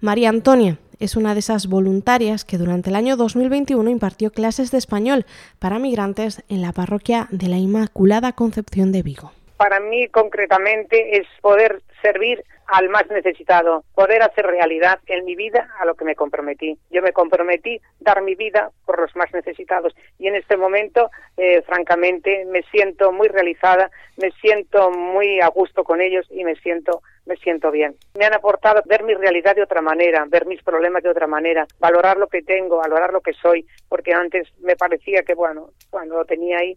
María 0.00 0.30
Antonia 0.30 0.78
es 0.98 1.14
una 1.14 1.34
de 1.34 1.40
esas 1.40 1.66
voluntarias 1.66 2.46
que 2.46 2.56
durante 2.56 2.88
el 2.88 2.96
año 2.96 3.18
2021 3.18 3.90
impartió 3.90 4.32
clases 4.32 4.70
de 4.70 4.78
español 4.78 5.26
para 5.58 5.78
migrantes 5.78 6.42
en 6.48 6.62
la 6.62 6.72
parroquia 6.72 7.28
de 7.30 7.48
la 7.48 7.58
Inmaculada 7.58 8.32
Concepción 8.32 8.92
de 8.92 9.02
Vigo. 9.02 9.32
Para 9.58 9.78
mí 9.78 10.08
concretamente 10.08 11.18
es 11.18 11.26
poder 11.42 11.82
servir 12.00 12.42
al 12.70 12.88
más 12.88 13.08
necesitado, 13.10 13.84
poder 13.94 14.22
hacer 14.22 14.46
realidad 14.46 15.00
en 15.06 15.24
mi 15.24 15.34
vida 15.34 15.68
a 15.78 15.84
lo 15.84 15.94
que 15.94 16.04
me 16.04 16.14
comprometí. 16.14 16.78
Yo 16.90 17.02
me 17.02 17.12
comprometí 17.12 17.80
dar 17.98 18.22
mi 18.22 18.34
vida 18.34 18.70
por 18.86 19.00
los 19.00 19.14
más 19.16 19.32
necesitados 19.32 19.94
y 20.18 20.28
en 20.28 20.36
este 20.36 20.56
momento, 20.56 21.10
eh, 21.36 21.62
francamente, 21.62 22.44
me 22.46 22.62
siento 22.70 23.12
muy 23.12 23.28
realizada, 23.28 23.90
me 24.16 24.30
siento 24.40 24.90
muy 24.90 25.40
a 25.40 25.48
gusto 25.48 25.82
con 25.82 26.00
ellos 26.00 26.26
y 26.30 26.44
me 26.44 26.54
siento 26.56 27.02
me 27.30 27.36
siento 27.36 27.70
bien. 27.70 27.94
Me 28.18 28.26
han 28.26 28.34
aportado 28.34 28.82
ver 28.86 29.04
mi 29.04 29.14
realidad 29.14 29.54
de 29.54 29.62
otra 29.62 29.80
manera, 29.80 30.26
ver 30.28 30.46
mis 30.46 30.62
problemas 30.64 31.04
de 31.04 31.10
otra 31.10 31.28
manera, 31.28 31.64
valorar 31.78 32.16
lo 32.16 32.26
que 32.26 32.42
tengo, 32.42 32.78
valorar 32.78 33.12
lo 33.12 33.20
que 33.20 33.32
soy, 33.34 33.64
porque 33.88 34.12
antes 34.12 34.48
me 34.58 34.74
parecía 34.74 35.22
que, 35.22 35.34
bueno, 35.34 35.70
cuando 35.90 36.16
lo 36.16 36.24
tenía 36.24 36.58
ahí, 36.58 36.76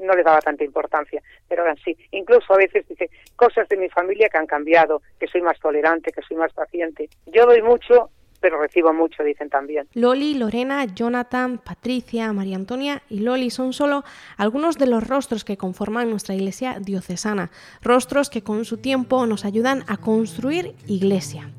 no 0.00 0.12
le 0.14 0.22
daba 0.22 0.40
tanta 0.40 0.64
importancia, 0.64 1.22
pero 1.48 1.62
ahora 1.62 1.74
sí. 1.82 1.96
Incluso 2.10 2.52
a 2.52 2.58
veces 2.58 2.86
dice 2.88 3.08
cosas 3.36 3.68
de 3.68 3.78
mi 3.78 3.88
familia 3.88 4.28
que 4.28 4.38
han 4.38 4.46
cambiado, 4.46 5.00
que 5.18 5.26
soy 5.26 5.40
más 5.40 5.58
tolerante, 5.58 6.12
que 6.12 6.22
soy 6.22 6.36
más 6.36 6.52
paciente. 6.52 7.08
Yo 7.26 7.46
doy 7.46 7.62
mucho 7.62 8.10
pero 8.40 8.60
recibo 8.60 8.92
mucho, 8.92 9.22
dicen 9.22 9.48
también. 9.48 9.86
Loli, 9.94 10.34
Lorena, 10.34 10.84
Jonathan, 10.84 11.58
Patricia, 11.58 12.32
María 12.32 12.56
Antonia 12.56 13.02
y 13.08 13.20
Loli 13.20 13.50
son 13.50 13.72
solo 13.72 14.04
algunos 14.36 14.78
de 14.78 14.86
los 14.86 15.06
rostros 15.06 15.44
que 15.44 15.56
conforman 15.56 16.10
nuestra 16.10 16.34
iglesia 16.34 16.80
diocesana, 16.80 17.50
rostros 17.82 18.30
que 18.30 18.42
con 18.42 18.64
su 18.64 18.78
tiempo 18.78 19.26
nos 19.26 19.44
ayudan 19.44 19.84
a 19.86 19.96
construir 19.96 20.74
iglesia. 20.86 21.50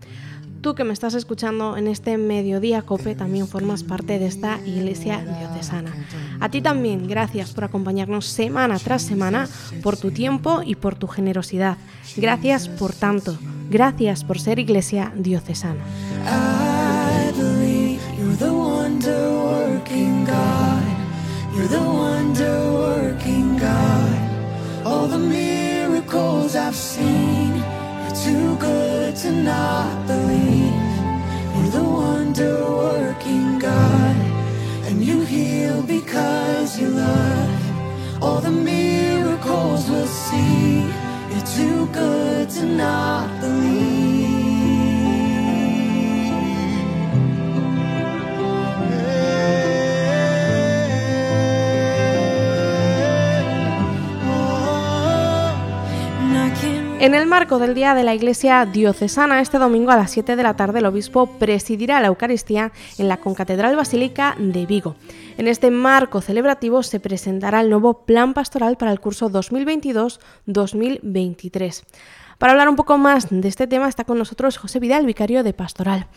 Tú 0.61 0.75
que 0.75 0.83
me 0.83 0.93
estás 0.93 1.15
escuchando 1.15 1.75
en 1.75 1.87
este 1.87 2.17
mediodía 2.17 2.83
cope 2.83 3.15
también 3.15 3.47
formas 3.47 3.83
parte 3.83 4.19
de 4.19 4.27
esta 4.27 4.59
iglesia 4.63 5.17
diocesana. 5.17 5.91
A 6.39 6.49
ti 6.49 6.61
también, 6.61 7.07
gracias 7.07 7.51
por 7.51 7.63
acompañarnos 7.63 8.27
semana 8.27 8.77
tras 8.77 9.01
semana, 9.01 9.47
por 9.81 9.97
tu 9.97 10.11
tiempo 10.11 10.61
y 10.63 10.75
por 10.75 10.93
tu 10.93 11.07
generosidad. 11.07 11.77
Gracias 12.15 12.69
por 12.69 12.93
tanto. 12.93 13.39
Gracias 13.71 14.23
por 14.23 14.39
ser 14.39 14.59
iglesia 14.59 15.11
diocesana. 15.15 15.81
Too 28.23 28.55
good 28.57 29.15
to 29.15 29.31
not 29.31 30.05
believe. 30.05 30.93
You're 31.55 31.71
the 31.79 31.83
wonder 31.83 32.55
working 32.71 33.57
God, 33.57 34.15
and 34.87 35.03
you 35.03 35.21
heal 35.21 35.81
because 35.81 36.79
you 36.79 36.89
love. 36.89 38.21
All 38.21 38.39
the 38.41 38.51
miracles 38.51 39.89
we'll 39.89 40.05
see. 40.05 40.85
You're 41.31 41.49
too 41.57 41.87
good 41.87 42.49
to 42.51 42.65
not 42.65 43.41
believe. 43.41 43.80
En 57.01 57.13
el 57.15 57.25
marco 57.25 57.57
del 57.57 57.73
Día 57.73 57.95
de 57.95 58.03
la 58.03 58.13
Iglesia 58.13 58.63
Diocesana, 58.63 59.41
este 59.41 59.57
domingo 59.57 59.89
a 59.89 59.95
las 59.95 60.11
7 60.11 60.35
de 60.35 60.43
la 60.43 60.55
tarde 60.55 60.77
el 60.77 60.85
obispo 60.85 61.25
presidirá 61.25 61.99
la 61.99 62.09
Eucaristía 62.09 62.71
en 62.99 63.07
la 63.07 63.17
Concatedral 63.17 63.75
Basílica 63.75 64.35
de 64.37 64.67
Vigo. 64.67 64.95
En 65.39 65.47
este 65.47 65.71
marco 65.71 66.21
celebrativo 66.21 66.83
se 66.83 66.99
presentará 66.99 67.61
el 67.61 67.71
nuevo 67.71 68.05
Plan 68.05 68.35
Pastoral 68.35 68.77
para 68.77 68.91
el 68.91 68.99
curso 68.99 69.31
2022-2023. 69.31 71.81
Para 72.41 72.53
hablar 72.53 72.69
un 72.69 72.75
poco 72.75 72.97
más 72.97 73.27
de 73.29 73.47
este 73.47 73.67
tema 73.67 73.87
está 73.87 74.03
con 74.03 74.17
nosotros 74.17 74.57
José 74.57 74.79
Vidal, 74.79 75.05
vicario 75.05 75.43
de 75.43 75.53
Pastoral. 75.53 76.07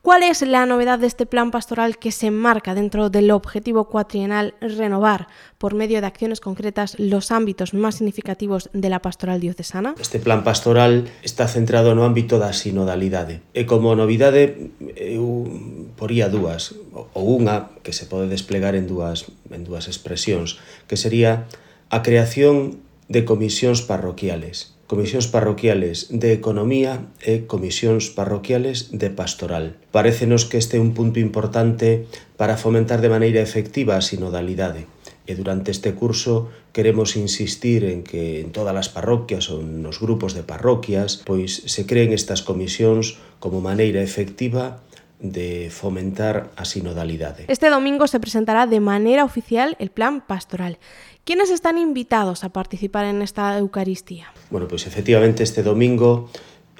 ¿Cuál 0.00 0.22
es 0.22 0.40
la 0.42 0.64
novedad 0.64 1.00
de 1.00 1.08
este 1.08 1.26
plan 1.26 1.50
pastoral 1.50 1.98
que 1.98 2.12
se 2.12 2.30
marca 2.30 2.76
dentro 2.76 3.10
del 3.10 3.32
objetivo 3.32 3.88
cuatrienal 3.88 4.54
renovar 4.60 5.26
por 5.58 5.74
medio 5.74 6.00
de 6.00 6.06
acciones 6.06 6.38
concretas 6.38 6.96
los 7.00 7.32
ámbitos 7.32 7.74
más 7.74 7.96
significativos 7.96 8.70
de 8.72 8.90
la 8.90 9.02
pastoral 9.02 9.40
diocesana? 9.40 9.96
Este 10.00 10.20
plan 10.20 10.44
pastoral 10.44 11.10
está 11.24 11.48
centrado 11.48 11.96
no 11.96 12.06
ámbito 12.06 12.38
da 12.38 12.54
sinodalidade. 12.54 13.42
E 13.50 13.66
como 13.66 13.90
novidade 13.98 14.70
eu 14.94 15.50
poría 15.98 16.30
dúas, 16.30 16.78
ou 16.94 17.42
unha 17.42 17.74
que 17.82 17.90
se 17.90 18.06
pode 18.06 18.30
desplegar 18.30 18.78
en 18.78 18.86
dúas, 18.86 19.34
en 19.50 19.66
dúas 19.66 19.90
expresións, 19.90 20.62
que 20.86 20.94
sería 20.94 21.50
a 21.90 22.06
creación 22.06 22.78
de 23.10 23.26
comisións 23.26 23.82
parroquiales 23.82 24.71
comisións 24.92 25.24
parroquiales 25.24 26.12
de 26.12 26.36
economía 26.36 27.08
e 27.24 27.48
comisións 27.48 28.12
parroquiales 28.12 28.92
de 28.92 29.08
pastoral. 29.08 29.72
Parécenos 29.88 30.44
que 30.44 30.60
este 30.60 30.76
é 30.76 30.84
un 30.84 30.92
punto 30.92 31.16
importante 31.16 32.04
para 32.36 32.60
fomentar 32.60 33.00
de 33.00 33.08
maneira 33.08 33.40
efectiva 33.40 33.96
a 33.96 34.04
sinodalidade. 34.04 34.84
E 35.24 35.32
durante 35.32 35.72
este 35.72 35.96
curso 35.96 36.52
queremos 36.76 37.16
insistir 37.16 37.88
en 37.88 38.04
que 38.04 38.44
en 38.44 38.52
todas 38.52 38.76
as 38.76 38.92
parroquias 38.92 39.48
ou 39.48 39.64
nos 39.64 39.96
grupos 39.96 40.36
de 40.36 40.44
parroquias 40.44 41.24
pois 41.24 41.64
se 41.64 41.88
creen 41.88 42.12
estas 42.12 42.44
comisións 42.44 43.16
como 43.40 43.64
maneira 43.64 44.04
efectiva 44.04 44.84
de 45.22 45.70
fomentar 45.70 46.50
a 46.58 46.66
sinodalidade. 46.66 47.46
Este 47.46 47.70
domingo 47.70 48.10
se 48.10 48.18
presentará 48.18 48.66
de 48.66 48.82
maneira 48.82 49.22
oficial 49.24 49.78
el 49.78 49.94
plan 49.94 50.20
pastoral. 50.20 50.82
¿Quiénes 51.24 51.50
están 51.50 51.78
invitados 51.78 52.42
a 52.42 52.50
participar 52.50 53.06
en 53.06 53.22
esta 53.22 53.56
Eucaristía? 53.56 54.34
Bueno, 54.50 54.66
pois 54.66 54.82
pues 54.82 54.90
efectivamente 54.90 55.46
este 55.46 55.62
domingo, 55.62 56.28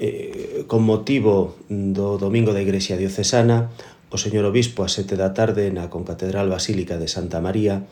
eh, 0.03 0.67
con 0.67 0.83
motivo 0.83 1.55
do 1.71 2.19
Domingo 2.19 2.51
da 2.51 2.59
Igrexa 2.59 2.99
Diocesana, 2.99 3.71
o 4.11 4.19
señor 4.19 4.45
Obispo 4.45 4.83
a 4.83 4.91
sete 4.91 5.15
da 5.15 5.31
tarde 5.31 5.71
na 5.71 5.87
Concatedral 5.87 6.51
Basílica 6.51 6.99
de 6.99 7.07
Santa 7.07 7.39
María 7.39 7.87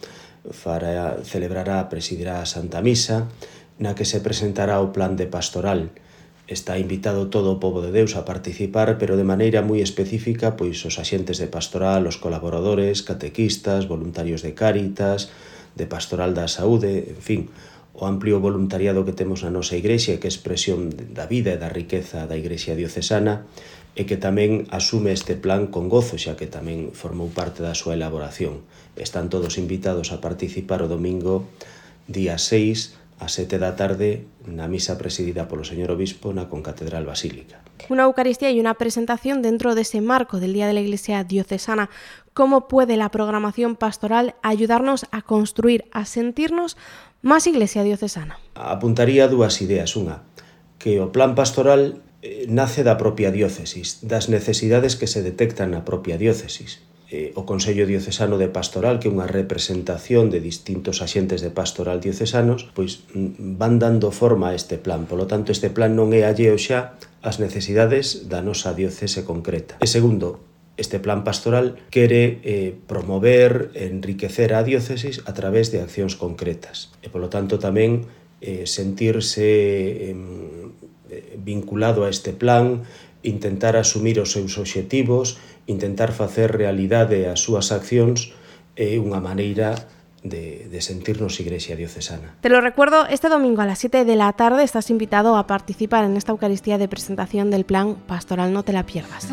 fará, 0.50 1.22
celebrará, 1.22 1.86
presidirá 1.88 2.42
a 2.42 2.50
Santa 2.50 2.82
Misa, 2.82 3.30
na 3.78 3.94
que 3.94 4.04
se 4.04 4.18
presentará 4.18 4.82
o 4.82 4.90
plan 4.90 5.14
de 5.14 5.30
pastoral 5.30 5.94
Está 6.50 6.82
invitado 6.82 7.30
todo 7.30 7.54
o 7.54 7.60
pobo 7.62 7.78
de 7.78 7.94
Deus 7.94 8.18
a 8.18 8.26
participar, 8.26 8.98
pero 8.98 9.14
de 9.14 9.22
maneira 9.22 9.62
moi 9.62 9.78
específica, 9.86 10.58
pois 10.58 10.82
os 10.82 10.98
axentes 10.98 11.38
de 11.38 11.46
pastoral, 11.46 12.10
os 12.10 12.18
colaboradores, 12.18 13.06
catequistas, 13.06 13.86
voluntarios 13.86 14.42
de 14.42 14.50
Cáritas, 14.50 15.30
de 15.78 15.86
Pastoral 15.86 16.34
da 16.34 16.50
Saúde, 16.50 17.14
en 17.14 17.22
fin, 17.22 17.40
o 17.94 18.02
amplio 18.02 18.42
voluntariado 18.42 19.06
que 19.06 19.14
temos 19.14 19.46
na 19.46 19.54
nosa 19.54 19.78
Igrexa, 19.78 20.18
que 20.18 20.26
é 20.26 20.34
expresión 20.34 20.90
da 20.90 21.30
vida 21.30 21.54
e 21.54 21.60
da 21.62 21.70
riqueza 21.70 22.26
da 22.26 22.34
Igrexa 22.34 22.74
diocesana, 22.74 23.46
e 23.94 24.02
que 24.02 24.18
tamén 24.18 24.66
asume 24.74 25.14
este 25.14 25.38
plan 25.38 25.70
con 25.70 25.86
gozo, 25.86 26.18
xa 26.18 26.34
que 26.34 26.50
tamén 26.50 26.90
formou 26.98 27.30
parte 27.30 27.62
da 27.62 27.78
súa 27.78 27.94
elaboración. 27.94 28.66
Están 28.98 29.30
todos 29.30 29.54
invitados 29.54 30.10
a 30.10 30.18
participar 30.18 30.82
o 30.82 30.90
domingo 30.90 31.46
día 32.10 32.42
6 32.42 32.99
a 33.20 33.28
7 33.28 33.60
da 33.60 33.76
tarde 33.76 34.24
na 34.48 34.64
misa 34.64 34.96
presidida 34.96 35.44
polo 35.44 35.62
señor 35.62 35.92
obispo 35.92 36.32
na 36.32 36.48
Concatedral 36.48 37.04
Basílica. 37.04 37.60
Una 37.92 38.08
Eucaristía 38.08 38.50
y 38.50 38.58
una 38.58 38.80
presentación 38.80 39.44
dentro 39.44 39.76
de 39.76 39.84
ese 39.84 40.00
marco 40.00 40.40
del 40.40 40.56
Día 40.56 40.66
de 40.66 40.72
la 40.72 40.80
Iglesia 40.80 41.22
Diocesana. 41.22 41.92
¿Cómo 42.32 42.66
puede 42.66 42.96
la 42.96 43.12
programación 43.12 43.76
pastoral 43.76 44.34
ayudarnos 44.42 45.04
a 45.12 45.20
construir, 45.20 45.84
a 45.92 46.08
sentirnos 46.08 46.80
máis 47.20 47.44
Iglesia 47.44 47.84
Diocesana? 47.84 48.40
Apuntaría 48.56 49.28
dúas 49.28 49.60
ideas. 49.60 49.92
Unha, 50.00 50.24
que 50.80 50.96
o 51.04 51.12
plan 51.12 51.36
pastoral 51.36 52.00
eh, 52.24 52.48
nace 52.48 52.80
da 52.80 52.96
propia 52.96 53.28
diócesis, 53.28 54.00
das 54.00 54.32
necesidades 54.32 54.96
que 54.96 55.04
se 55.04 55.20
detectan 55.20 55.76
na 55.76 55.84
propia 55.84 56.16
diócesis. 56.16 56.80
eh, 57.10 57.34
o 57.34 57.42
Consello 57.42 57.84
Diocesano 57.90 58.38
de 58.38 58.46
Pastoral, 58.46 59.02
que 59.02 59.10
é 59.10 59.12
unha 59.12 59.26
representación 59.26 60.30
de 60.30 60.38
distintos 60.38 61.02
axentes 61.02 61.42
de 61.42 61.50
pastoral 61.50 61.98
diocesanos, 61.98 62.70
pois 62.70 63.02
mm, 63.10 63.58
van 63.58 63.82
dando 63.82 64.14
forma 64.14 64.54
a 64.54 64.56
este 64.56 64.78
plan. 64.78 65.10
Polo 65.10 65.26
tanto, 65.26 65.50
este 65.50 65.74
plan 65.74 65.98
non 65.98 66.14
é 66.14 66.22
alleo 66.22 66.54
xa 66.54 66.94
as 67.20 67.42
necesidades 67.42 68.30
da 68.30 68.40
nosa 68.40 68.72
diocese 68.78 69.26
concreta. 69.26 69.76
E 69.82 69.90
segundo, 69.90 70.38
este 70.78 71.02
plan 71.02 71.26
pastoral 71.26 71.76
quere 71.90 72.38
eh, 72.46 72.72
promover, 72.86 73.74
enriquecer 73.74 74.54
a 74.54 74.62
diócesis 74.62 75.26
a 75.26 75.34
través 75.34 75.74
de 75.74 75.82
accións 75.82 76.14
concretas. 76.14 76.94
E 77.02 77.10
polo 77.10 77.26
tanto 77.26 77.58
tamén 77.58 78.06
eh, 78.38 78.64
sentirse 78.70 80.14
eh, 80.14 80.16
vinculado 81.42 82.06
a 82.06 82.08
este 82.08 82.32
plan, 82.32 82.86
intentar 83.22 83.76
asumir 83.76 84.20
os 84.20 84.32
seus 84.32 84.56
obxectivos, 84.56 85.38
intentar 85.66 86.12
facer 86.12 86.52
realidade 86.52 87.28
as 87.28 87.40
súas 87.40 87.72
accións 87.72 88.32
é 88.76 88.96
unha 88.96 89.20
maneira 89.20 89.76
de, 90.22 90.68
de 90.68 90.80
sentirnos 90.80 91.40
Iglesia 91.40 91.76
Diocesana. 91.76 92.36
Te 92.40 92.48
lo 92.48 92.60
recuerdo, 92.60 93.06
este 93.06 93.28
domingo 93.28 93.62
a 93.62 93.66
las 93.66 93.78
7 93.78 94.04
de 94.04 94.16
la 94.16 94.32
tarde 94.32 94.64
estás 94.64 94.90
invitado 94.90 95.36
a 95.36 95.46
participar 95.46 96.04
en 96.04 96.16
esta 96.16 96.32
Eucaristía 96.32 96.78
de 96.78 96.88
presentación 96.88 97.50
del 97.50 97.64
plan 97.64 97.96
Pastoral 98.06 98.52
No 98.52 98.62
Te 98.62 98.72
La 98.72 98.84
Pierdas. 98.84 99.28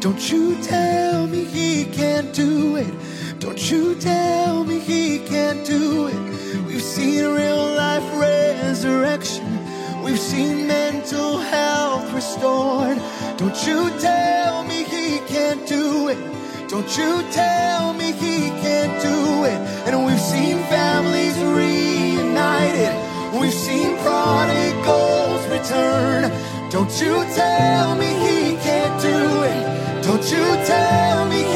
Don't 0.00 0.30
you 0.30 0.54
tell 0.62 1.26
me 1.26 1.42
he 1.44 1.84
can't 1.86 2.32
do 2.32 2.76
it. 2.76 2.94
Don't 3.40 3.58
you 3.68 3.96
tell 3.96 4.62
me 4.62 4.77
We've 10.08 10.18
seen 10.18 10.66
mental 10.66 11.36
health 11.36 12.14
restored. 12.14 12.96
Don't 13.36 13.58
you 13.66 13.90
tell 14.00 14.64
me 14.64 14.82
he 14.84 15.18
can't 15.28 15.68
do 15.68 16.08
it. 16.08 16.18
Don't 16.66 16.88
you 16.96 17.22
tell 17.30 17.92
me 17.92 18.12
he 18.12 18.48
can't 18.64 19.02
do 19.02 19.44
it. 19.44 19.58
And 19.86 20.06
we've 20.06 20.18
seen 20.18 20.56
families 20.72 21.36
reunited. 21.60 22.94
We've 23.38 23.52
seen 23.52 23.98
prodigals 23.98 25.46
return. 25.48 26.32
Don't 26.70 26.94
you 27.02 27.14
tell 27.34 27.94
me 27.94 28.06
he 28.06 28.56
can't 28.64 29.02
do 29.02 29.42
it. 29.42 30.02
Don't 30.02 30.24
you 30.32 30.46
tell 30.64 31.28
me 31.28 31.47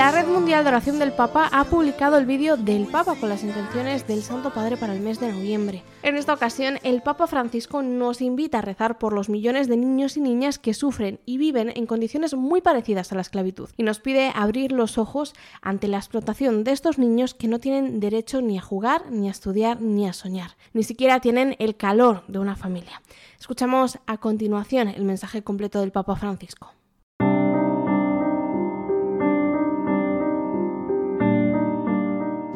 La 0.00 0.12
Red 0.12 0.28
Mundial 0.28 0.64
de 0.64 0.70
Oración 0.70 0.98
del 0.98 1.12
Papa 1.12 1.50
ha 1.52 1.64
publicado 1.64 2.16
el 2.16 2.24
vídeo 2.24 2.56
del 2.56 2.86
Papa 2.86 3.16
con 3.16 3.28
las 3.28 3.44
intenciones 3.44 4.06
del 4.06 4.22
Santo 4.22 4.48
Padre 4.48 4.78
para 4.78 4.94
el 4.94 5.02
mes 5.02 5.20
de 5.20 5.30
noviembre. 5.30 5.82
En 6.02 6.16
esta 6.16 6.32
ocasión, 6.32 6.78
el 6.84 7.02
Papa 7.02 7.26
Francisco 7.26 7.82
nos 7.82 8.22
invita 8.22 8.60
a 8.60 8.62
rezar 8.62 8.96
por 8.96 9.12
los 9.12 9.28
millones 9.28 9.68
de 9.68 9.76
niños 9.76 10.16
y 10.16 10.22
niñas 10.22 10.58
que 10.58 10.72
sufren 10.72 11.20
y 11.26 11.36
viven 11.36 11.70
en 11.76 11.84
condiciones 11.84 12.32
muy 12.32 12.62
parecidas 12.62 13.12
a 13.12 13.14
la 13.14 13.20
esclavitud 13.20 13.68
y 13.76 13.82
nos 13.82 14.00
pide 14.00 14.32
abrir 14.34 14.72
los 14.72 14.96
ojos 14.96 15.34
ante 15.60 15.86
la 15.86 15.98
explotación 15.98 16.64
de 16.64 16.72
estos 16.72 16.96
niños 16.96 17.34
que 17.34 17.48
no 17.48 17.58
tienen 17.58 18.00
derecho 18.00 18.40
ni 18.40 18.56
a 18.56 18.62
jugar, 18.62 19.10
ni 19.10 19.28
a 19.28 19.32
estudiar, 19.32 19.82
ni 19.82 20.08
a 20.08 20.14
soñar. 20.14 20.56
Ni 20.72 20.82
siquiera 20.82 21.20
tienen 21.20 21.56
el 21.58 21.76
calor 21.76 22.22
de 22.26 22.38
una 22.38 22.56
familia. 22.56 23.02
Escuchamos 23.38 23.98
a 24.06 24.16
continuación 24.16 24.88
el 24.88 25.04
mensaje 25.04 25.42
completo 25.42 25.80
del 25.80 25.92
Papa 25.92 26.16
Francisco. 26.16 26.72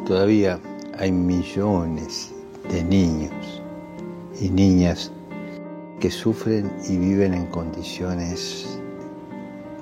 Todavía 0.06 0.60
hay 0.98 1.10
millones 1.10 2.30
de 2.70 2.84
niños 2.84 3.62
y 4.38 4.50
niñas 4.50 5.10
que 5.98 6.10
sufren 6.10 6.70
y 6.86 6.98
viven 6.98 7.32
en 7.32 7.46
condiciones 7.46 8.78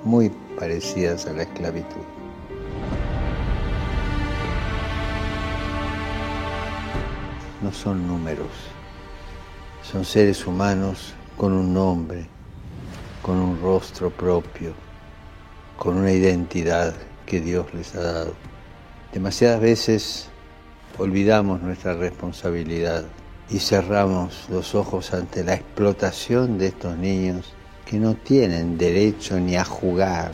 muy 0.05 0.31
parecidas 0.57 1.25
a 1.25 1.33
la 1.33 1.43
esclavitud. 1.43 2.05
No 7.61 7.73
son 7.73 8.07
números, 8.07 8.47
son 9.81 10.05
seres 10.05 10.47
humanos 10.47 11.13
con 11.37 11.51
un 11.51 11.73
nombre, 11.73 12.27
con 13.21 13.35
un 13.35 13.59
rostro 13.61 14.09
propio, 14.09 14.73
con 15.77 15.97
una 15.97 16.13
identidad 16.13 16.93
que 17.25 17.41
Dios 17.41 17.73
les 17.73 17.93
ha 17.95 18.03
dado. 18.03 18.52
Demasiadas 19.13 19.61
veces 19.61 20.29
olvidamos 20.97 21.61
nuestra 21.61 21.93
responsabilidad 21.93 23.05
y 23.47 23.59
cerramos 23.59 24.47
los 24.49 24.73
ojos 24.73 25.13
ante 25.13 25.43
la 25.43 25.53
explotación 25.53 26.57
de 26.57 26.67
estos 26.69 26.97
niños 26.97 27.53
que 27.85 27.99
no 27.99 28.15
tienen 28.15 28.75
derecho 28.75 29.39
ni 29.39 29.55
a 29.55 29.63
jugar, 29.63 30.31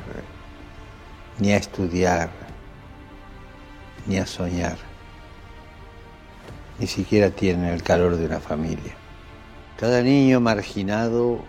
ni 1.39 1.52
a 1.52 1.58
estudiar, 1.58 2.30
ni 4.08 4.18
a 4.18 4.26
soñar, 4.26 4.78
ni 6.80 6.88
siquiera 6.88 7.32
tienen 7.32 7.65
el 7.65 7.84
calor 7.84 8.15
de 8.15 8.28
una 8.28 8.39
familia. 8.39 8.96
Cada 9.78 10.02
niño 10.02 10.39
marginado, 10.39 11.39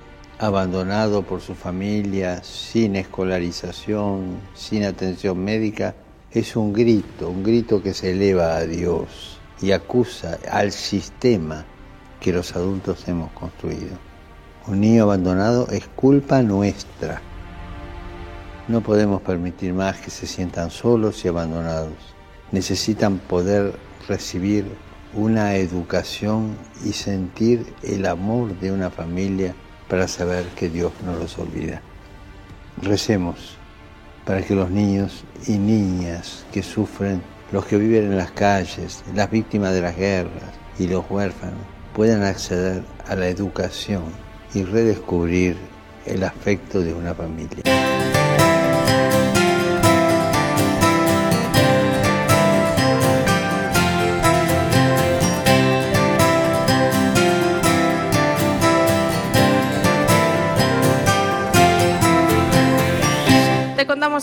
abandonado 0.41 1.23
por 1.23 1.41
su 1.43 1.55
familia, 1.55 2.43
sin 2.43 2.97
escolarización, 2.97 4.41
sin 4.53 4.83
atención 4.83 5.39
médica, 5.39 5.95
es 6.33 6.55
un 6.55 6.73
grito, 6.73 7.29
un 7.29 7.43
grito 7.43 7.83
que 7.83 7.93
se 7.93 8.13
eleva 8.13 8.57
a 8.57 8.65
Dios 8.65 9.41
y 9.61 9.73
acusa 9.73 10.39
al 10.49 10.71
sistema 10.71 11.65
que 12.21 12.33
los 12.33 12.55
adultos 12.55 13.09
hemos 13.09 13.33
construido. 13.33 13.99
Un 14.69 14.81
niño 14.81 15.03
abandonado 15.03 15.67
es 15.71 15.89
culpa 15.89 16.43
nuestra. 16.43 17.21
No 18.69 18.81
podemos 18.81 19.23
permitir 19.23 19.75
más 19.75 19.99
que 20.01 20.11
se 20.11 20.27
sientan 20.27 20.71
solos 20.71 21.25
y 21.25 21.29
abandonados. 21.29 21.95
Necesitan 22.53 23.19
poder 23.19 23.75
recibir 24.07 24.67
una 25.15 25.57
educación 25.57 26.57
y 26.85 26.93
sentir 26.93 27.75
el 27.83 28.07
amor 28.07 28.57
de 28.61 28.71
una 28.71 28.91
familia 28.91 29.57
para 29.89 30.07
saber 30.07 30.45
que 30.51 30.69
Dios 30.69 30.93
no 31.05 31.17
los 31.17 31.37
olvida. 31.39 31.83
Recemos 32.81 33.60
para 34.25 34.43
que 34.43 34.55
los 34.55 34.71
niños 34.71 35.25
y 35.47 35.59
niñas 35.59 36.45
que 36.53 36.63
sufren, 36.63 37.23
los 37.53 37.67
que 37.67 37.77
viven 37.77 38.05
en 38.05 38.17
las 38.17 38.31
calles, 38.31 39.03
las 39.15 39.31
víctimas 39.31 39.73
de 39.75 39.81
las 39.83 39.97
guerras 39.97 40.53
y 40.79 40.87
los 40.87 41.05
huérfanos, 41.11 41.61
puedan 41.95 42.23
acceder 42.23 42.83
a 43.07 43.17
la 43.17 43.29
educación 43.29 44.05
y 44.55 44.63
redescubrir 44.65 45.57
el 46.07 46.25
afecto 46.25 46.81
de 46.81 46.95
una 46.95 47.15
familia. 47.15 47.70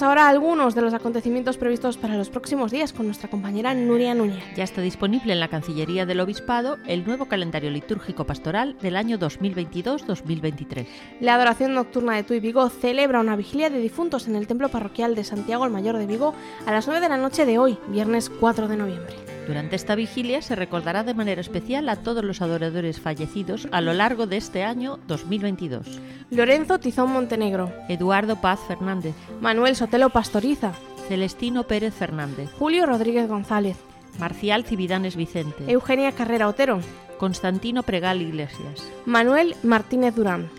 Ahora 0.01 0.29
algunos 0.29 0.75
de 0.75 0.81
los 0.81 0.93
acontecimientos 0.93 1.57
previstos 1.57 1.97
para 1.97 2.17
los 2.17 2.29
próximos 2.29 2.71
días 2.71 2.93
con 2.93 3.07
nuestra 3.07 3.29
compañera 3.29 3.73
Nuria 3.73 4.13
Núñez. 4.13 4.43
Ya 4.55 4.63
está 4.63 4.81
disponible 4.81 5.33
en 5.33 5.39
la 5.39 5.47
Cancillería 5.47 6.05
del 6.05 6.19
Obispado 6.19 6.77
el 6.85 7.05
nuevo 7.05 7.25
calendario 7.25 7.71
litúrgico 7.71 8.25
pastoral 8.25 8.77
del 8.79 8.95
año 8.95 9.17
2022-2023. 9.17 10.87
La 11.19 11.35
adoración 11.35 11.73
nocturna 11.73 12.15
de 12.15 12.23
Tuy 12.23 12.39
Vigo 12.39 12.69
celebra 12.69 13.19
una 13.19 13.35
vigilia 13.35 13.69
de 13.69 13.79
difuntos 13.79 14.27
en 14.27 14.35
el 14.35 14.45
templo 14.45 14.69
parroquial 14.69 15.15
de 15.15 15.23
Santiago 15.23 15.65
el 15.65 15.71
Mayor 15.71 15.97
de 15.97 16.05
Vigo 16.05 16.33
a 16.65 16.71
las 16.71 16.85
9 16.87 17.01
de 17.01 17.09
la 17.09 17.17
noche 17.17 17.45
de 17.45 17.57
hoy, 17.57 17.77
viernes 17.87 18.29
4 18.29 18.67
de 18.67 18.77
noviembre. 18.77 19.36
Durante 19.47 19.77
esta 19.77 19.95
vigilia 19.95 20.41
se 20.41 20.55
recordará 20.55 21.03
de 21.03 21.13
manera 21.13 21.39
especial 21.39 21.87
a 21.87 21.95
todos 21.95 22.23
los 22.23 22.41
adoradores 22.41 22.99
fallecidos 22.99 23.67
a 23.71 23.79
lo 23.79 23.93
largo 23.93 24.27
de 24.27 24.35
este 24.35 24.63
año 24.63 24.99
2022. 25.07 25.99
Lorenzo 26.29 26.79
Tizón 26.79 27.11
Montenegro, 27.11 27.71
Eduardo 27.87 28.41
Paz 28.41 28.59
Fernández, 28.67 29.15
Manuel 29.39 29.77
Sotelo 29.77 30.09
Pastoriza, 30.09 30.73
Celestino 31.07 31.63
Pérez 31.63 31.93
Fernández, 31.93 32.51
Julio 32.59 32.85
Rodríguez 32.85 33.29
González, 33.29 33.77
Marcial 34.19 34.65
Cividanes 34.65 35.15
Vicente, 35.15 35.63
Eugenia 35.67 36.11
Carrera 36.11 36.49
Otero, 36.49 36.81
Constantino 37.17 37.83
Pregal 37.83 38.21
Iglesias, 38.21 38.91
Manuel 39.05 39.55
Martínez 39.63 40.13
Durán. 40.13 40.49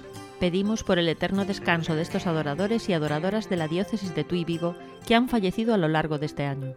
Pedimos 0.41 0.85
por 0.85 0.99
el 0.99 1.09
eterno 1.09 1.45
descanso 1.45 1.95
de 1.95 2.03
estos 2.03 2.27
adoradores 2.27 2.89
y 2.89 2.93
adoradoras 2.93 3.49
de 3.49 3.57
la 3.57 3.67
diócesis 3.67 4.15
de 4.15 4.25
Tuy 4.25 4.45
Vigo 4.45 4.77
que 5.07 5.15
han 5.15 5.29
fallecido 5.29 5.75
a 5.75 5.79
lo 5.79 5.89
largo 5.89 6.19
de 6.19 6.27
este 6.27 6.45
año. 6.45 6.75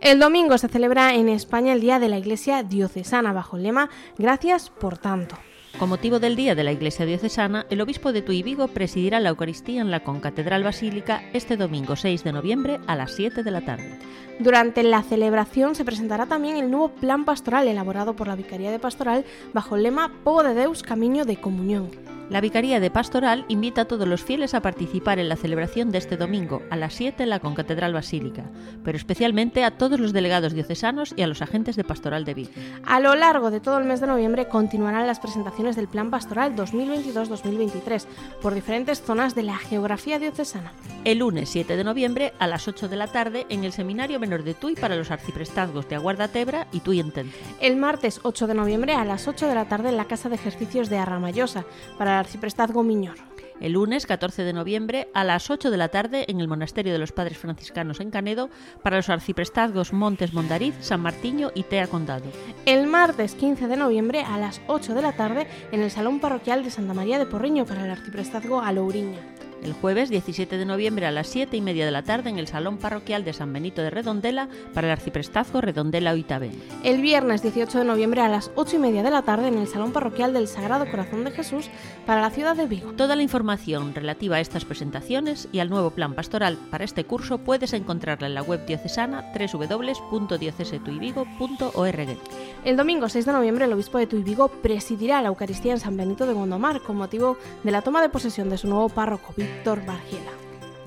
El 0.00 0.18
domingo 0.18 0.56
se 0.58 0.68
celebra 0.68 1.14
en 1.14 1.28
España 1.28 1.72
el 1.72 1.80
Día 1.80 1.98
de 1.98 2.08
la 2.08 2.18
Iglesia 2.18 2.62
Diocesana 2.62 3.32
bajo 3.32 3.56
el 3.56 3.64
lema 3.64 3.90
Gracias 4.18 4.70
por 4.70 4.98
tanto. 4.98 5.36
Con 5.78 5.88
motivo 5.88 6.20
del 6.20 6.36
Día 6.36 6.54
de 6.54 6.62
la 6.62 6.72
Iglesia 6.72 7.04
Diocesana, 7.04 7.66
el 7.68 7.80
obispo 7.80 8.12
de 8.12 8.22
Tuy 8.22 8.42
Vigo 8.44 8.68
presidirá 8.68 9.18
la 9.18 9.30
Eucaristía 9.30 9.80
en 9.80 9.90
la 9.90 10.04
Concatedral 10.04 10.62
Basílica 10.62 11.22
este 11.32 11.56
domingo 11.56 11.96
6 11.96 12.22
de 12.22 12.32
noviembre 12.32 12.80
a 12.86 12.94
las 12.94 13.12
7 13.12 13.42
de 13.42 13.50
la 13.50 13.60
tarde. 13.60 13.98
Durante 14.38 14.82
la 14.84 15.02
celebración 15.02 15.74
se 15.74 15.84
presentará 15.84 16.26
también 16.26 16.56
el 16.56 16.70
nuevo 16.70 16.90
plan 16.90 17.24
pastoral 17.24 17.66
elaborado 17.66 18.14
por 18.14 18.28
la 18.28 18.36
Vicaría 18.36 18.70
de 18.70 18.78
Pastoral 18.78 19.24
bajo 19.52 19.74
el 19.74 19.82
lema 19.82 20.12
Povo 20.22 20.44
de 20.44 20.54
Deus 20.54 20.82
Camino 20.82 21.24
de 21.24 21.36
Comunión. 21.36 22.13
La 22.30 22.40
Vicaría 22.40 22.80
de 22.80 22.90
Pastoral 22.90 23.44
invita 23.48 23.82
a 23.82 23.84
todos 23.84 24.08
los 24.08 24.24
fieles 24.24 24.54
a 24.54 24.62
participar 24.62 25.18
en 25.18 25.28
la 25.28 25.36
celebración 25.36 25.90
de 25.90 25.98
este 25.98 26.16
domingo 26.16 26.62
a 26.70 26.76
las 26.76 26.94
7 26.94 27.22
en 27.22 27.28
la 27.28 27.38
Concatedral 27.38 27.92
Basílica, 27.92 28.44
pero 28.82 28.96
especialmente 28.96 29.62
a 29.62 29.72
todos 29.72 30.00
los 30.00 30.14
delegados 30.14 30.54
diocesanos 30.54 31.12
y 31.16 31.22
a 31.22 31.26
los 31.26 31.42
agentes 31.42 31.76
de 31.76 31.84
Pastoral 31.84 32.24
de 32.24 32.32
Vigo. 32.32 32.50
A 32.86 32.98
lo 33.00 33.14
largo 33.14 33.50
de 33.50 33.60
todo 33.60 33.76
el 33.76 33.84
mes 33.84 34.00
de 34.00 34.06
noviembre 34.06 34.48
continuarán 34.48 35.06
las 35.06 35.20
presentaciones 35.20 35.76
del 35.76 35.86
Plan 35.86 36.10
Pastoral 36.10 36.56
2022-2023 36.56 38.06
por 38.40 38.54
diferentes 38.54 39.02
zonas 39.02 39.34
de 39.34 39.42
la 39.42 39.58
geografía 39.58 40.18
diocesana. 40.18 40.72
El 41.04 41.18
lunes 41.18 41.50
7 41.50 41.76
de 41.76 41.84
noviembre 41.84 42.32
a 42.38 42.46
las 42.46 42.66
8 42.66 42.88
de 42.88 42.96
la 42.96 43.08
tarde 43.08 43.44
en 43.50 43.64
el 43.64 43.72
Seminario 43.72 44.18
Menor 44.18 44.44
de 44.44 44.54
Tuy 44.54 44.76
para 44.76 44.96
los 44.96 45.10
arciprestazgos 45.10 45.90
de 45.90 45.96
Aguarda 45.96 46.28
Tebra 46.28 46.68
y 46.72 46.80
Tuy 46.80 47.00
Entente. 47.00 47.36
El 47.60 47.76
martes 47.76 48.20
8 48.22 48.46
de 48.46 48.54
noviembre 48.54 48.94
a 48.94 49.04
las 49.04 49.28
8 49.28 49.46
de 49.46 49.54
la 49.54 49.66
tarde 49.66 49.90
en 49.90 49.98
la 49.98 50.06
Casa 50.06 50.30
de 50.30 50.36
Ejercicios 50.36 50.88
de 50.88 50.96
Arramallosa 50.96 51.66
para 51.98 52.13
el 53.60 53.72
lunes 53.72 54.06
14 54.06 54.42
de 54.42 54.52
noviembre 54.52 55.08
a 55.14 55.24
las 55.24 55.50
8 55.50 55.70
de 55.70 55.76
la 55.76 55.88
tarde 55.88 56.24
en 56.28 56.40
el 56.40 56.48
Monasterio 56.48 56.92
de 56.92 56.98
los 56.98 57.12
Padres 57.12 57.38
Franciscanos 57.38 58.00
en 58.00 58.10
Canedo 58.10 58.50
para 58.82 58.96
los 58.96 59.08
arciprestazgos 59.08 59.92
Montes 59.92 60.32
Mondariz, 60.32 60.74
San 60.80 61.00
Martiño 61.00 61.50
y 61.54 61.62
Tea 61.62 61.86
Condado. 61.86 62.26
El 62.66 62.86
martes 62.86 63.34
15 63.34 63.68
de 63.68 63.76
noviembre 63.76 64.22
a 64.22 64.38
las 64.38 64.60
8 64.66 64.94
de 64.94 65.02
la 65.02 65.12
tarde 65.12 65.46
en 65.72 65.82
el 65.82 65.90
Salón 65.90 66.20
Parroquial 66.20 66.64
de 66.64 66.70
Santa 66.70 66.94
María 66.94 67.18
de 67.18 67.26
Porriño 67.26 67.64
para 67.64 67.84
el 67.84 67.90
arciprestazgo 67.90 68.60
Alouriña. 68.60 69.20
El 69.64 69.72
jueves 69.72 70.10
17 70.10 70.58
de 70.58 70.66
noviembre 70.66 71.06
a 71.06 71.10
las 71.10 71.26
7 71.28 71.56
y 71.56 71.62
media 71.62 71.86
de 71.86 71.90
la 71.90 72.02
tarde 72.02 72.28
en 72.28 72.38
el 72.38 72.46
Salón 72.46 72.76
Parroquial 72.76 73.24
de 73.24 73.32
San 73.32 73.50
Benito 73.50 73.80
de 73.80 73.88
Redondela 73.88 74.50
para 74.74 74.88
el 74.88 74.92
arciprestazgo 74.92 75.62
Redondela 75.62 76.12
Oitabé. 76.12 76.50
El 76.82 77.00
viernes 77.00 77.42
18 77.42 77.78
de 77.78 77.86
noviembre 77.86 78.20
a 78.20 78.28
las 78.28 78.50
8 78.56 78.76
y 78.76 78.78
media 78.78 79.02
de 79.02 79.10
la 79.10 79.22
tarde 79.22 79.48
en 79.48 79.56
el 79.56 79.66
Salón 79.66 79.92
Parroquial 79.92 80.34
del 80.34 80.48
Sagrado 80.48 80.84
Corazón 80.90 81.24
de 81.24 81.30
Jesús 81.30 81.70
para 82.04 82.20
la 82.20 82.28
ciudad 82.28 82.56
de 82.56 82.66
Vigo. 82.66 82.92
Toda 82.92 83.16
la 83.16 83.22
información 83.22 83.94
relativa 83.94 84.36
a 84.36 84.40
estas 84.40 84.66
presentaciones 84.66 85.48
y 85.50 85.60
al 85.60 85.70
nuevo 85.70 85.92
plan 85.92 86.12
pastoral 86.12 86.58
para 86.70 86.84
este 86.84 87.04
curso 87.04 87.38
puedes 87.38 87.72
encontrarla 87.72 88.26
en 88.26 88.34
la 88.34 88.42
web 88.42 88.66
diocesana 88.66 89.32
www.diocesetuivigo.org. 89.32 92.18
El 92.66 92.76
domingo 92.76 93.08
6 93.08 93.24
de 93.24 93.32
noviembre 93.32 93.64
el 93.64 93.72
obispo 93.72 93.96
de 93.96 94.06
Tuy 94.06 94.22
Vigo 94.22 94.48
presidirá 94.48 95.22
la 95.22 95.28
Eucaristía 95.28 95.72
en 95.72 95.80
San 95.80 95.96
Benito 95.96 96.26
de 96.26 96.34
Gondomar 96.34 96.82
con 96.82 96.96
motivo 96.96 97.38
de 97.62 97.70
la 97.70 97.80
toma 97.80 98.02
de 98.02 98.10
posesión 98.10 98.50
de 98.50 98.58
su 98.58 98.68
nuevo 98.68 98.90
párroco, 98.90 99.32
Bargiela. 99.64 100.32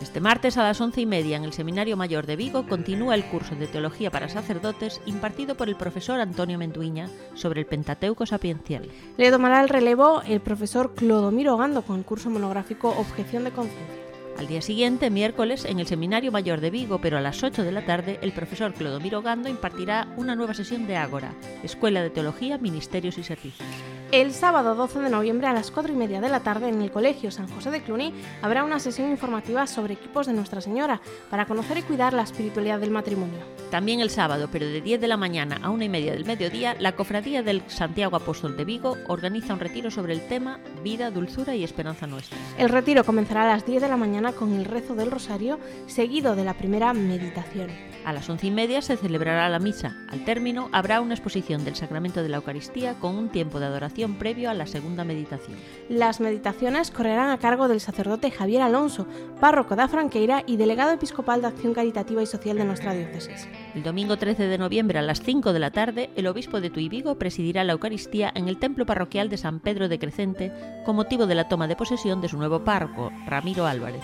Este 0.02 0.20
martes 0.20 0.58
a 0.58 0.64
las 0.64 0.80
once 0.80 1.02
y 1.02 1.06
media 1.06 1.38
en 1.38 1.44
el 1.44 1.54
Seminario 1.54 1.98
Mayor 1.98 2.28
de 2.28 2.36
Vigo 2.36 2.68
continúa 2.68 3.16
el 3.16 3.26
curso 3.26 3.56
de 3.56 3.66
Teología 3.68 4.12
para 4.12 4.30
Sacerdotes 4.30 5.02
impartido 5.06 5.56
por 5.56 5.70
el 5.70 5.76
profesor 5.76 6.20
Antonio 6.20 6.58
Menduiña 6.60 7.10
sobre 7.34 7.62
el 7.62 7.66
Pentateuco 7.66 8.26
sapiencial. 8.26 8.88
Le 9.18 9.32
tomará 9.32 9.62
el 9.62 9.70
relevo 9.70 10.22
el 10.22 10.42
profesor 10.42 10.94
Clodomiro 10.94 11.58
Gando 11.58 11.82
con 11.82 11.98
el 11.98 12.06
curso 12.06 12.30
monográfico 12.30 12.90
Objeción 12.90 13.44
de 13.44 13.52
Conciencia. 13.52 13.96
Al 14.38 14.48
día 14.48 14.62
siguiente, 14.62 15.10
miércoles, 15.10 15.66
en 15.66 15.80
el 15.80 15.88
Seminario 15.88 16.32
Mayor 16.32 16.62
de 16.62 16.70
Vigo, 16.70 17.00
pero 17.02 17.18
a 17.18 17.22
las 17.22 17.42
8 17.42 17.64
de 17.64 17.72
la 17.72 17.86
tarde, 17.86 18.20
el 18.22 18.34
profesor 18.34 18.74
Clodomiro 18.74 19.24
Gando 19.24 19.50
impartirá 19.50 20.14
una 20.16 20.36
nueva 20.36 20.54
sesión 20.54 20.86
de 20.86 20.96
Ágora, 20.96 21.34
Escuela 21.64 22.04
de 22.04 22.12
Teología, 22.12 22.60
Ministerios 22.60 23.18
y 23.18 23.24
Servicios. 23.24 23.68
El 24.14 24.34
sábado 24.34 24.74
12 24.74 25.00
de 25.00 25.10
noviembre 25.10 25.48
a 25.48 25.54
las 25.54 25.70
4 25.70 25.92
y 25.92 25.96
media 25.98 26.22
de 26.22 26.30
la 26.30 26.40
tarde 26.40 26.70
en 26.70 26.82
el 26.82 26.92
Colegio 26.92 27.30
San 27.30 27.50
José 27.50 27.72
de 27.72 27.82
Cluny 27.82 28.14
habrá 28.42 28.64
una 28.64 28.80
sesión 28.80 29.12
informativa 29.12 29.68
sobre 29.68 29.96
equipos 29.96 30.28
de 30.28 30.34
Nuestra 30.34 30.62
Señora 30.62 31.02
para 31.30 31.46
conocer 31.46 31.80
y 31.80 31.82
cuidar 31.82 32.14
la 32.14 32.22
espiritualidad 32.22 32.80
del 32.80 32.90
matrimonio. 32.90 33.40
También 33.70 34.00
el 34.00 34.10
sábado, 34.10 34.48
pero 34.50 34.66
de 34.66 34.80
10 34.80 35.02
de 35.02 35.10
la 35.10 35.18
mañana 35.18 35.60
a 35.62 35.72
1 35.72 35.84
y 35.84 35.90
media 35.90 36.14
del 36.14 36.24
mediodía, 36.24 36.78
la 36.80 36.96
Cofradía 36.96 37.44
del 37.44 37.64
Santiago 37.68 38.16
Apóstol 38.16 38.56
de 38.56 38.64
Vigo 38.64 38.96
organiza 39.10 39.54
un 39.54 39.60
retiro 39.60 39.92
sobre 39.92 40.14
el 40.14 40.26
tema 40.26 40.62
Vida, 40.86 41.12
Dulzura 41.12 41.54
y 41.54 41.66
Esperanza 41.66 42.08
Nuestra. 42.08 42.38
El 42.58 42.70
retiro 42.70 43.04
comenzará 43.04 43.44
a 43.44 43.56
las 43.56 43.66
10 43.66 43.82
de 43.82 43.90
la 43.90 43.98
mañana 43.98 44.32
con 44.32 44.54
el 44.54 44.64
rezo 44.64 44.96
del 44.96 45.12
rosario, 45.12 45.60
seguido 45.88 46.38
de 46.38 46.46
la 46.46 46.54
primera 46.54 46.94
meditación. 46.94 47.97
A 48.08 48.14
las 48.14 48.30
once 48.30 48.48
y 48.48 48.52
media 48.52 48.82
se 48.82 48.96
celebrará 48.96 49.50
la 49.50 49.60
misa. 49.60 49.98
Al 50.08 50.24
término 50.24 50.70
habrá 50.72 51.02
una 51.02 51.14
exposición 51.14 51.66
del 51.66 51.76
sacramento 51.76 52.24
de 52.24 52.30
la 52.30 52.38
Eucaristía 52.38 52.94
con 52.94 53.18
un 53.18 53.28
tiempo 53.28 53.60
de 53.60 53.66
adoración 53.66 54.16
previo 54.16 54.50
a 54.50 54.54
la 54.54 54.66
segunda 54.66 55.04
meditación. 55.04 55.58
Las 55.90 56.22
meditaciones 56.22 56.90
correrán 56.90 57.32
a 57.32 57.38
cargo 57.38 57.68
del 57.68 57.82
sacerdote 57.82 58.32
Javier 58.32 58.62
Alonso, 58.62 59.08
párroco 59.42 59.76
de 59.76 59.90
Franqueira 59.90 60.42
y 60.48 60.56
delegado 60.56 60.94
episcopal 60.94 61.42
de 61.42 61.48
Acción 61.48 61.74
Caritativa 61.74 62.24
y 62.24 62.28
Social 62.28 62.58
de 62.58 62.64
nuestra 62.64 62.94
diócesis. 62.94 63.46
El 63.76 63.84
domingo 63.84 64.16
13 64.16 64.48
de 64.48 64.58
noviembre 64.58 65.00
a 65.00 65.02
las 65.02 65.22
5 65.22 65.52
de 65.52 65.60
la 65.60 65.72
tarde, 65.72 66.10
el 66.16 66.28
obispo 66.28 66.62
de 66.62 66.70
Tuy 66.70 66.88
Vigo 66.88 67.16
presidirá 67.16 67.66
la 67.66 67.74
Eucaristía 67.74 68.32
en 68.36 68.48
el 68.48 68.58
templo 68.58 68.86
parroquial 68.86 69.28
de 69.28 69.36
San 69.36 69.60
Pedro 69.60 69.90
de 69.90 70.00
Crecente 70.00 70.54
con 70.86 70.96
motivo 70.96 71.28
de 71.28 71.36
la 71.36 71.50
toma 71.50 71.68
de 71.68 71.76
posesión 71.76 72.22
de 72.22 72.30
su 72.30 72.38
nuevo 72.38 72.64
párroco, 72.64 73.12
Ramiro 73.26 73.66
Álvarez. 73.66 74.04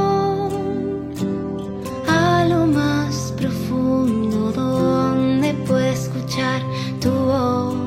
a 2.27 2.45
lo 2.45 2.67
más 2.67 3.33
profundo 3.37 4.53
donde 4.53 5.55
puedo 5.67 5.87
escuchar 5.87 6.61
tu 7.01 7.11
voz. 7.11 7.86